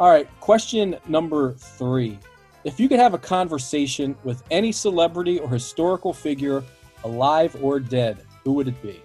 [0.00, 2.18] All right, question number three.
[2.64, 6.64] If you could have a conversation with any celebrity or historical figure,
[7.04, 9.00] alive or dead, who would it be?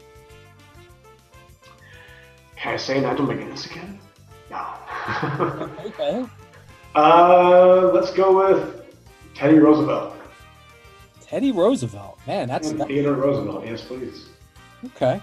[2.56, 4.00] Can I say Nigel McGuinness again?
[4.50, 4.66] No.
[5.86, 6.26] Okay.
[6.96, 8.96] uh, let's go with
[9.36, 10.16] Teddy Roosevelt.
[11.22, 12.20] Teddy Roosevelt.
[12.26, 13.66] Man, that's that, Theodore Roosevelt.
[13.66, 14.30] Yes, please.
[14.86, 15.22] okay.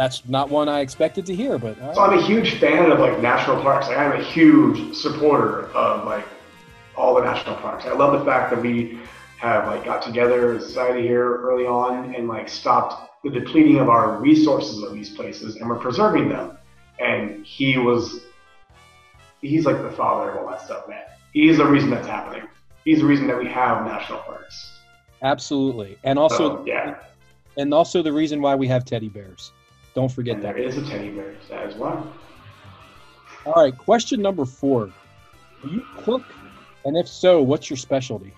[0.00, 2.00] That's not one I expected to hear, but So.
[2.00, 3.86] I'm a huge fan of like national parks.
[3.86, 6.26] Like, I'm a huge supporter of like
[6.96, 7.84] all the national parks.
[7.84, 8.98] I love the fact that we
[9.36, 13.76] have like got together as a society here early on and like stopped the depleting
[13.76, 16.56] of our resources of these places and we're preserving them.
[16.98, 18.22] And he was
[19.42, 21.02] he's like the father of all that stuff, man.
[21.34, 22.48] He's the reason that's happening.
[22.86, 24.80] He's the reason that we have national parks.
[25.20, 26.96] Absolutely, and also So, yeah,
[27.58, 29.52] and also the reason why we have teddy bears.
[29.94, 30.54] Don't forget and that.
[30.54, 32.12] there is a teddy bear as well.
[33.46, 34.90] All right, question number four:
[35.62, 36.22] Do you cook,
[36.84, 38.32] and if so, what's your specialty?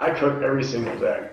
[0.00, 1.28] I cook every single day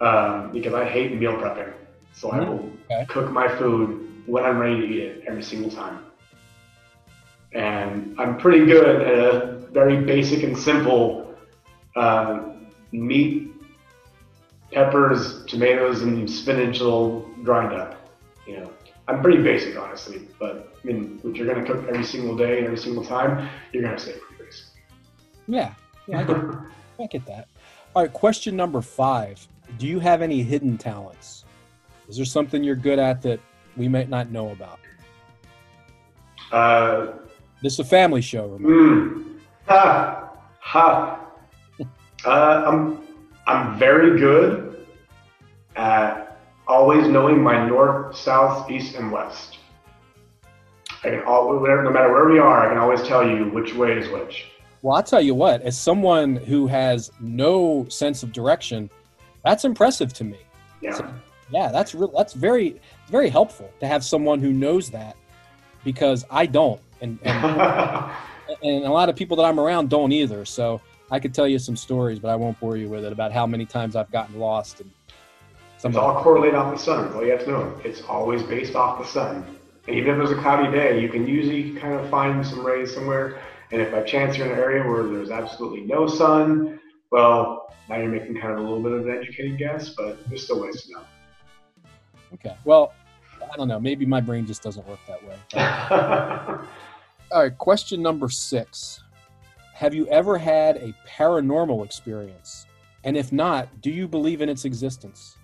[0.00, 1.72] um, because I hate meal prepping.
[2.12, 3.06] So I will okay.
[3.08, 6.04] cook my food when I'm ready to eat it every single time.
[7.52, 11.34] And I'm pretty good at a very basic and simple
[11.96, 12.40] uh,
[12.92, 13.52] meat,
[14.72, 17.94] peppers, tomatoes, and spinach all grind up.
[18.46, 18.72] You know,
[19.08, 20.22] I'm pretty basic, honestly.
[20.38, 23.82] But I mean, if you're gonna cook every single day and every single time, you're
[23.82, 24.66] gonna stay pretty basic.
[25.46, 25.74] Yeah,
[26.06, 26.36] yeah, I get,
[27.00, 27.48] I get that.
[27.94, 29.46] All right, question number five:
[29.78, 31.44] Do you have any hidden talents?
[32.08, 33.40] Is there something you're good at that
[33.76, 34.78] we might not know about?
[36.50, 37.12] Uh,
[37.62, 38.68] This is a family show, remember?
[38.68, 39.24] Mm.
[39.66, 41.24] Ha ha.
[42.24, 43.06] Uh, I'm
[43.46, 44.84] I'm very good
[45.76, 46.27] at
[46.68, 49.58] always knowing my north, south, east, and west.
[51.02, 53.74] I can all whatever, no matter where we are, I can always tell you which
[53.74, 54.46] way is which.
[54.82, 58.90] Well, I'll tell you what, as someone who has no sense of direction,
[59.44, 60.38] that's impressive to me.
[60.80, 61.10] Yeah.
[61.50, 62.08] Yeah, that's real.
[62.08, 65.16] That's very, very helpful to have someone who knows that,
[65.82, 67.44] because I don't, and and,
[68.62, 70.44] and a lot of people that I'm around don't either.
[70.44, 73.32] So I could tell you some stories, but I won't bore you with it about
[73.32, 74.90] how many times I've gotten lost and
[75.84, 77.12] It's all correlated off the sun.
[77.14, 77.80] All you have to know.
[77.84, 79.44] It's always based off the sun.
[79.86, 82.92] And even if there's a cloudy day, you can usually kind of find some rays
[82.92, 83.40] somewhere.
[83.70, 86.80] And if by chance you're in an area where there's absolutely no sun,
[87.10, 90.44] well, now you're making kind of a little bit of an educated guess, but there's
[90.44, 91.02] still ways to know.
[92.34, 92.92] Okay, well,
[93.40, 93.80] I don't know.
[93.80, 95.38] Maybe my brain just doesn't work that way.
[97.32, 99.02] All right, question number six.
[99.74, 102.66] Have you ever had a paranormal experience?
[103.04, 105.37] And if not, do you believe in its existence?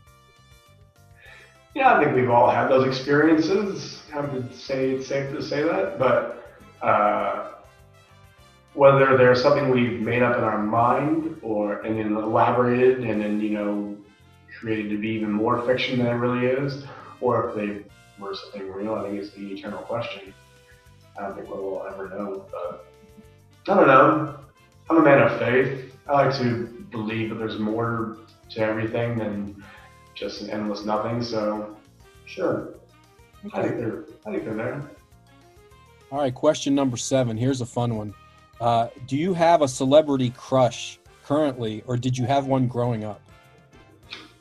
[1.74, 4.02] Yeah, I think we've all had those experiences.
[4.14, 7.50] I would say it's safe to say that, but uh,
[8.74, 13.40] whether there's something we've made up in our mind or and then elaborated and then
[13.40, 13.96] you know
[14.56, 16.84] created to be even more fiction than it really is,
[17.20, 17.84] or if they
[18.20, 20.32] were something real, I think is the eternal question.
[21.18, 22.86] I don't think we'll ever know, but
[23.68, 24.38] I don't know.
[24.90, 25.92] I'm a man of faith.
[26.06, 28.18] I like to believe that there's more
[28.50, 29.63] to everything than
[30.14, 31.22] just an endless nothing.
[31.22, 31.76] So,
[32.26, 32.74] sure,
[33.52, 34.90] I think they're I think they're there.
[36.12, 37.36] All right, question number seven.
[37.36, 38.14] Here's a fun one.
[38.60, 43.20] Uh, do you have a celebrity crush currently, or did you have one growing up?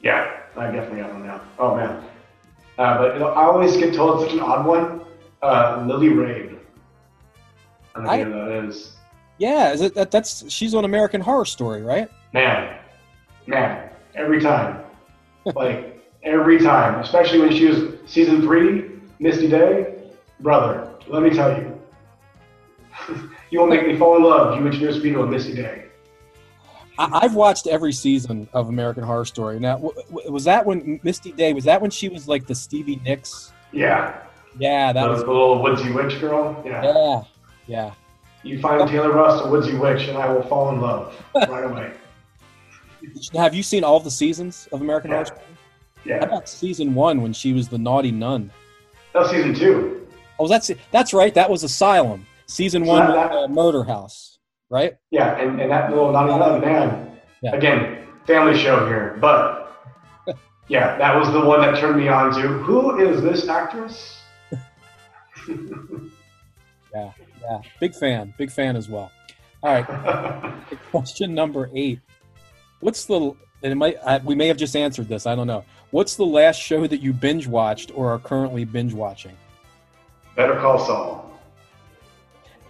[0.01, 1.41] Yeah, I definitely have one now.
[1.57, 2.03] Oh man,
[2.77, 5.01] uh, but I always get told it's such an odd one.
[5.41, 6.59] Uh, Lily Rabe.
[7.95, 8.95] I don't know I- who that is.
[9.39, 10.11] Yeah, is it that?
[10.11, 12.07] That's she's on American Horror Story, right?
[12.33, 12.77] Man,
[13.47, 14.82] man, every time,
[15.55, 19.95] like every time, especially when she was season three, Misty Day,
[20.39, 20.89] brother.
[21.07, 21.79] Let me tell you,
[23.49, 24.59] you will make me fall in love.
[24.59, 25.85] You introduce me to a Misty Day.
[26.97, 29.59] I've watched every season of American Horror Story.
[29.59, 31.51] Now, was that when Misty Day?
[31.53, 33.51] Was that when she was like the Stevie Nicks?
[33.71, 34.19] Yeah,
[34.59, 35.21] Yeah, that the, was.
[35.21, 36.61] the little woodsy witch girl.
[36.63, 36.83] Yeah.
[36.83, 37.23] Yeah,
[37.65, 37.93] yeah.
[38.43, 41.93] You find Taylor Rust a woodsy witch, and I will fall in love right away.
[43.35, 45.15] Have you seen all the seasons of American Yeah.
[45.17, 45.41] Horror Story?
[46.05, 46.15] How Yeah.
[46.23, 48.51] about season one when she was the naughty nun?
[49.13, 50.07] That was season two.
[50.39, 51.33] Oh, that's that's right.
[51.33, 52.25] That was Asylum.
[52.47, 54.37] Season So one, that- uh, Murder House,
[54.69, 54.95] right?
[55.11, 57.11] Yeah, and, and that little naughty nun man.
[57.41, 57.55] Yeah.
[57.55, 59.71] Again, family show here, but
[60.67, 64.17] yeah, that was the one that turned me on to who is this actress?
[66.93, 67.11] Yeah,
[67.41, 69.11] yeah, big fan, big fan as well.
[69.63, 70.53] All right,
[70.91, 71.99] question number eight.
[72.83, 73.33] What's the?
[73.63, 75.25] And it might I, we may have just answered this.
[75.25, 75.63] I don't know.
[75.91, 79.37] What's the last show that you binge watched or are currently binge watching?
[80.35, 81.39] Better Call Saul.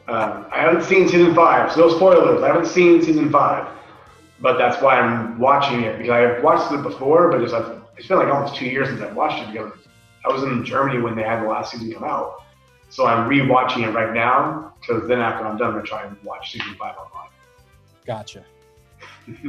[0.07, 2.44] Um, I haven't seen season five, so no spoilers.
[2.44, 3.68] I haven't seen season five,
[4.40, 8.07] but that's why I'm watching it because I've watched it before, but it's, I've, it's
[8.07, 9.72] been like almost two years since I've watched it because
[10.26, 12.44] I was in Germany when they had the last season come out.
[12.90, 16.18] So I'm rewatching it right now because then after I'm done, I'm gonna try and
[16.23, 17.30] watch season five online.
[18.06, 18.44] Gotcha.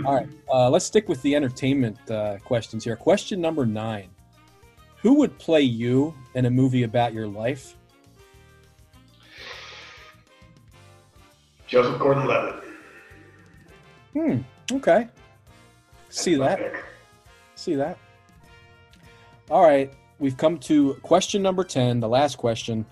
[0.04, 2.96] All right, uh, let's stick with the entertainment uh, questions here.
[2.96, 4.08] Question number nine:
[5.02, 7.76] Who would play you in a movie about your life?
[11.66, 12.62] Joseph Gordon-Levitt.
[14.12, 14.38] Hmm.
[14.70, 15.08] Okay.
[16.08, 16.60] See that.
[17.56, 17.98] See that.
[19.50, 22.86] All right, we've come to question number 10, the last question.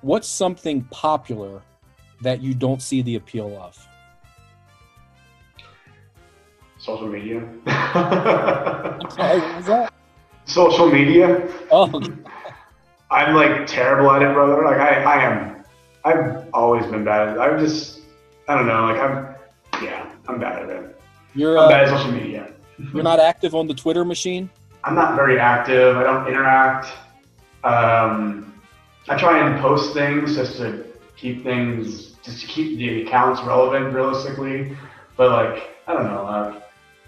[0.00, 1.62] What's something popular
[2.22, 3.86] that you don't see the appeal of?
[6.86, 7.40] Social media.
[7.66, 9.92] Sorry, what was that?
[10.44, 11.52] Social media.
[11.72, 12.00] Oh,
[13.10, 14.62] I'm like terrible at it, brother.
[14.64, 15.64] Like I, I am.
[16.04, 17.40] I've always been bad at it.
[17.40, 18.02] I'm just,
[18.46, 18.84] I don't know.
[18.86, 21.00] Like I'm, yeah, I'm bad at it.
[21.34, 22.52] you're I'm bad uh, at social media.
[22.94, 24.48] you're not active on the Twitter machine.
[24.84, 25.96] I'm not very active.
[25.96, 26.86] I don't interact.
[27.64, 28.54] Um,
[29.08, 30.86] I try and post things just to
[31.16, 34.76] keep things, just to keep the accounts relevant, realistically.
[35.16, 36.26] But like, I don't know.
[36.26, 36.60] Uh,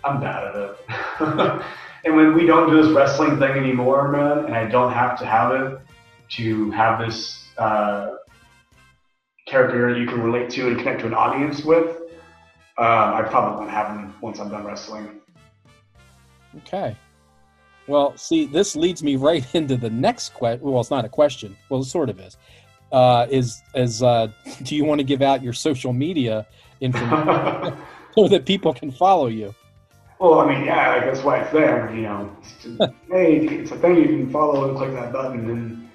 [0.04, 0.76] I'm bad at it.
[2.04, 5.26] and when we don't do this wrestling thing anymore, man, and I don't have to
[5.26, 5.80] have it
[6.30, 8.14] to have this uh,
[9.46, 11.96] character you can relate to and connect to an audience with,
[12.78, 15.20] uh, I probably won't have them once I'm done wrestling.
[16.58, 16.96] Okay.
[17.86, 20.62] Well, see, this leads me right into the next question.
[20.62, 21.56] Well, it's not a question.
[21.68, 22.36] Well, it sort of is.
[22.90, 24.28] Uh, is is uh,
[24.62, 26.46] do you want to give out your social media
[26.80, 27.76] information
[28.14, 29.54] so that people can follow you?
[30.18, 31.94] Well, I mean, yeah, like that's why it's there.
[31.94, 35.48] You know, it's just, hey, it's a thing you can follow and click that button,
[35.48, 35.88] and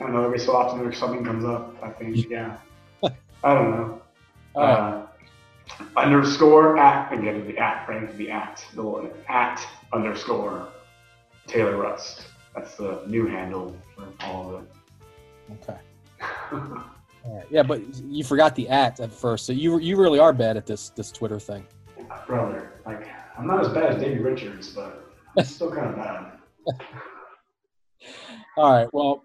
[0.00, 0.24] I don't know.
[0.24, 1.76] Every so often, there's something comes up.
[1.82, 2.56] I think, yeah.
[3.02, 4.02] I don't know.
[4.56, 4.64] Right.
[4.64, 5.06] Uh,
[5.96, 10.68] underscore at again the at right the at the one at underscore
[11.46, 12.26] Taylor Rust.
[12.54, 14.70] That's the new handle for all of it.
[15.52, 15.78] Okay.
[17.28, 17.44] Right.
[17.50, 20.64] Yeah, but you forgot the at at first, so you you really are bad at
[20.64, 21.66] this this Twitter thing.
[22.24, 23.04] Brother, like
[23.38, 26.32] I'm not as bad as Davey Richards, but I'm still kind of bad.
[28.56, 28.88] All right.
[28.92, 29.24] Well,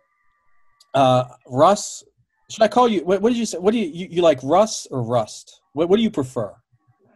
[0.94, 2.04] uh, Russ,
[2.50, 3.06] should I call you?
[3.06, 3.58] What, what did you say?
[3.58, 5.62] What do you, you you like, Russ or Rust?
[5.74, 6.54] What what do you prefer?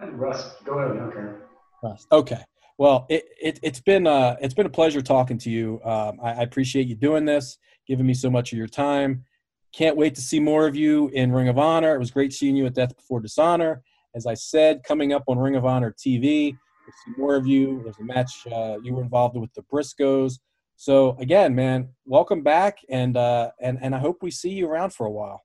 [0.02, 1.02] Russ, go ahead.
[1.02, 1.38] Okay.
[1.84, 2.08] Rust.
[2.12, 2.42] Okay.
[2.78, 5.82] Well, it, it it's been uh it's been a pleasure talking to you.
[5.84, 7.58] Um, I, I appreciate you doing this,
[7.88, 9.26] giving me so much of your time.
[9.74, 11.96] Can't wait to see more of you in Ring of Honor.
[11.96, 13.82] It was great seeing you at Death Before Dishonor.
[14.16, 16.58] As I said, coming up on Ring of Honor TV,
[16.92, 17.82] see more of you.
[17.84, 20.40] There's a match uh, you were involved with the Briscoes.
[20.76, 24.94] So again, man, welcome back, and uh, and and I hope we see you around
[24.94, 25.44] for a while.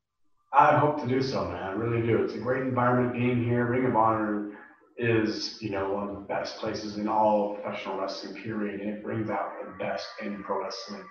[0.52, 1.62] I hope to do so, man.
[1.62, 2.22] I really do.
[2.24, 3.66] It's a great environment being here.
[3.66, 4.50] Ring of Honor
[4.96, 9.04] is, you know, one of the best places in all professional wrestling, period, and it
[9.04, 11.04] brings out the best in pro wrestling.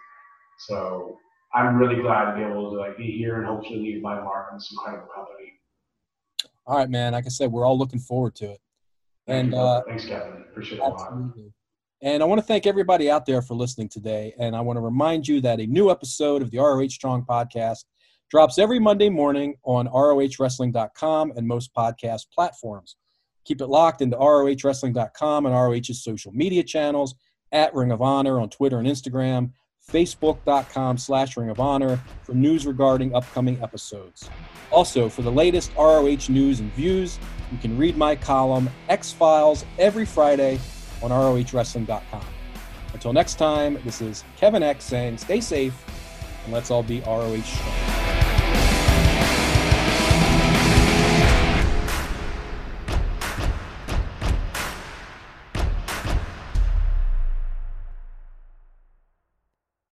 [0.68, 1.18] So
[1.54, 4.48] I'm really glad to be able to like be here and hopefully leave my mark
[4.52, 5.54] on this incredible company.
[6.68, 7.14] All right, man.
[7.14, 8.62] Like I said, we're all looking forward to it.
[9.30, 10.46] And uh, thanks, Kevin.
[10.50, 11.02] Appreciate it a lot.
[11.02, 11.54] Absolutely.
[12.02, 14.34] And I want to thank everybody out there for listening today.
[14.40, 17.84] And I want to remind you that a new episode of the ROH Strong podcast
[18.30, 22.96] drops every Monday morning on ROHWrestling.com and most podcast platforms.
[23.44, 27.16] Keep it locked into ROHWrestling.com and ROH's social media channels
[27.52, 29.52] at Ring of Honor on Twitter and Instagram,
[29.92, 34.30] Facebook.com slash Ring of Honor for news regarding upcoming episodes.
[34.72, 37.20] Also, for the latest ROH news and views,
[37.52, 40.60] you can read my column Eck's Files every Friday
[41.02, 42.26] on ROHWrestling.com.
[42.94, 45.86] Until next time, this is Kevin Eck saying stay safe
[46.44, 48.09] and let's all be ROH strong.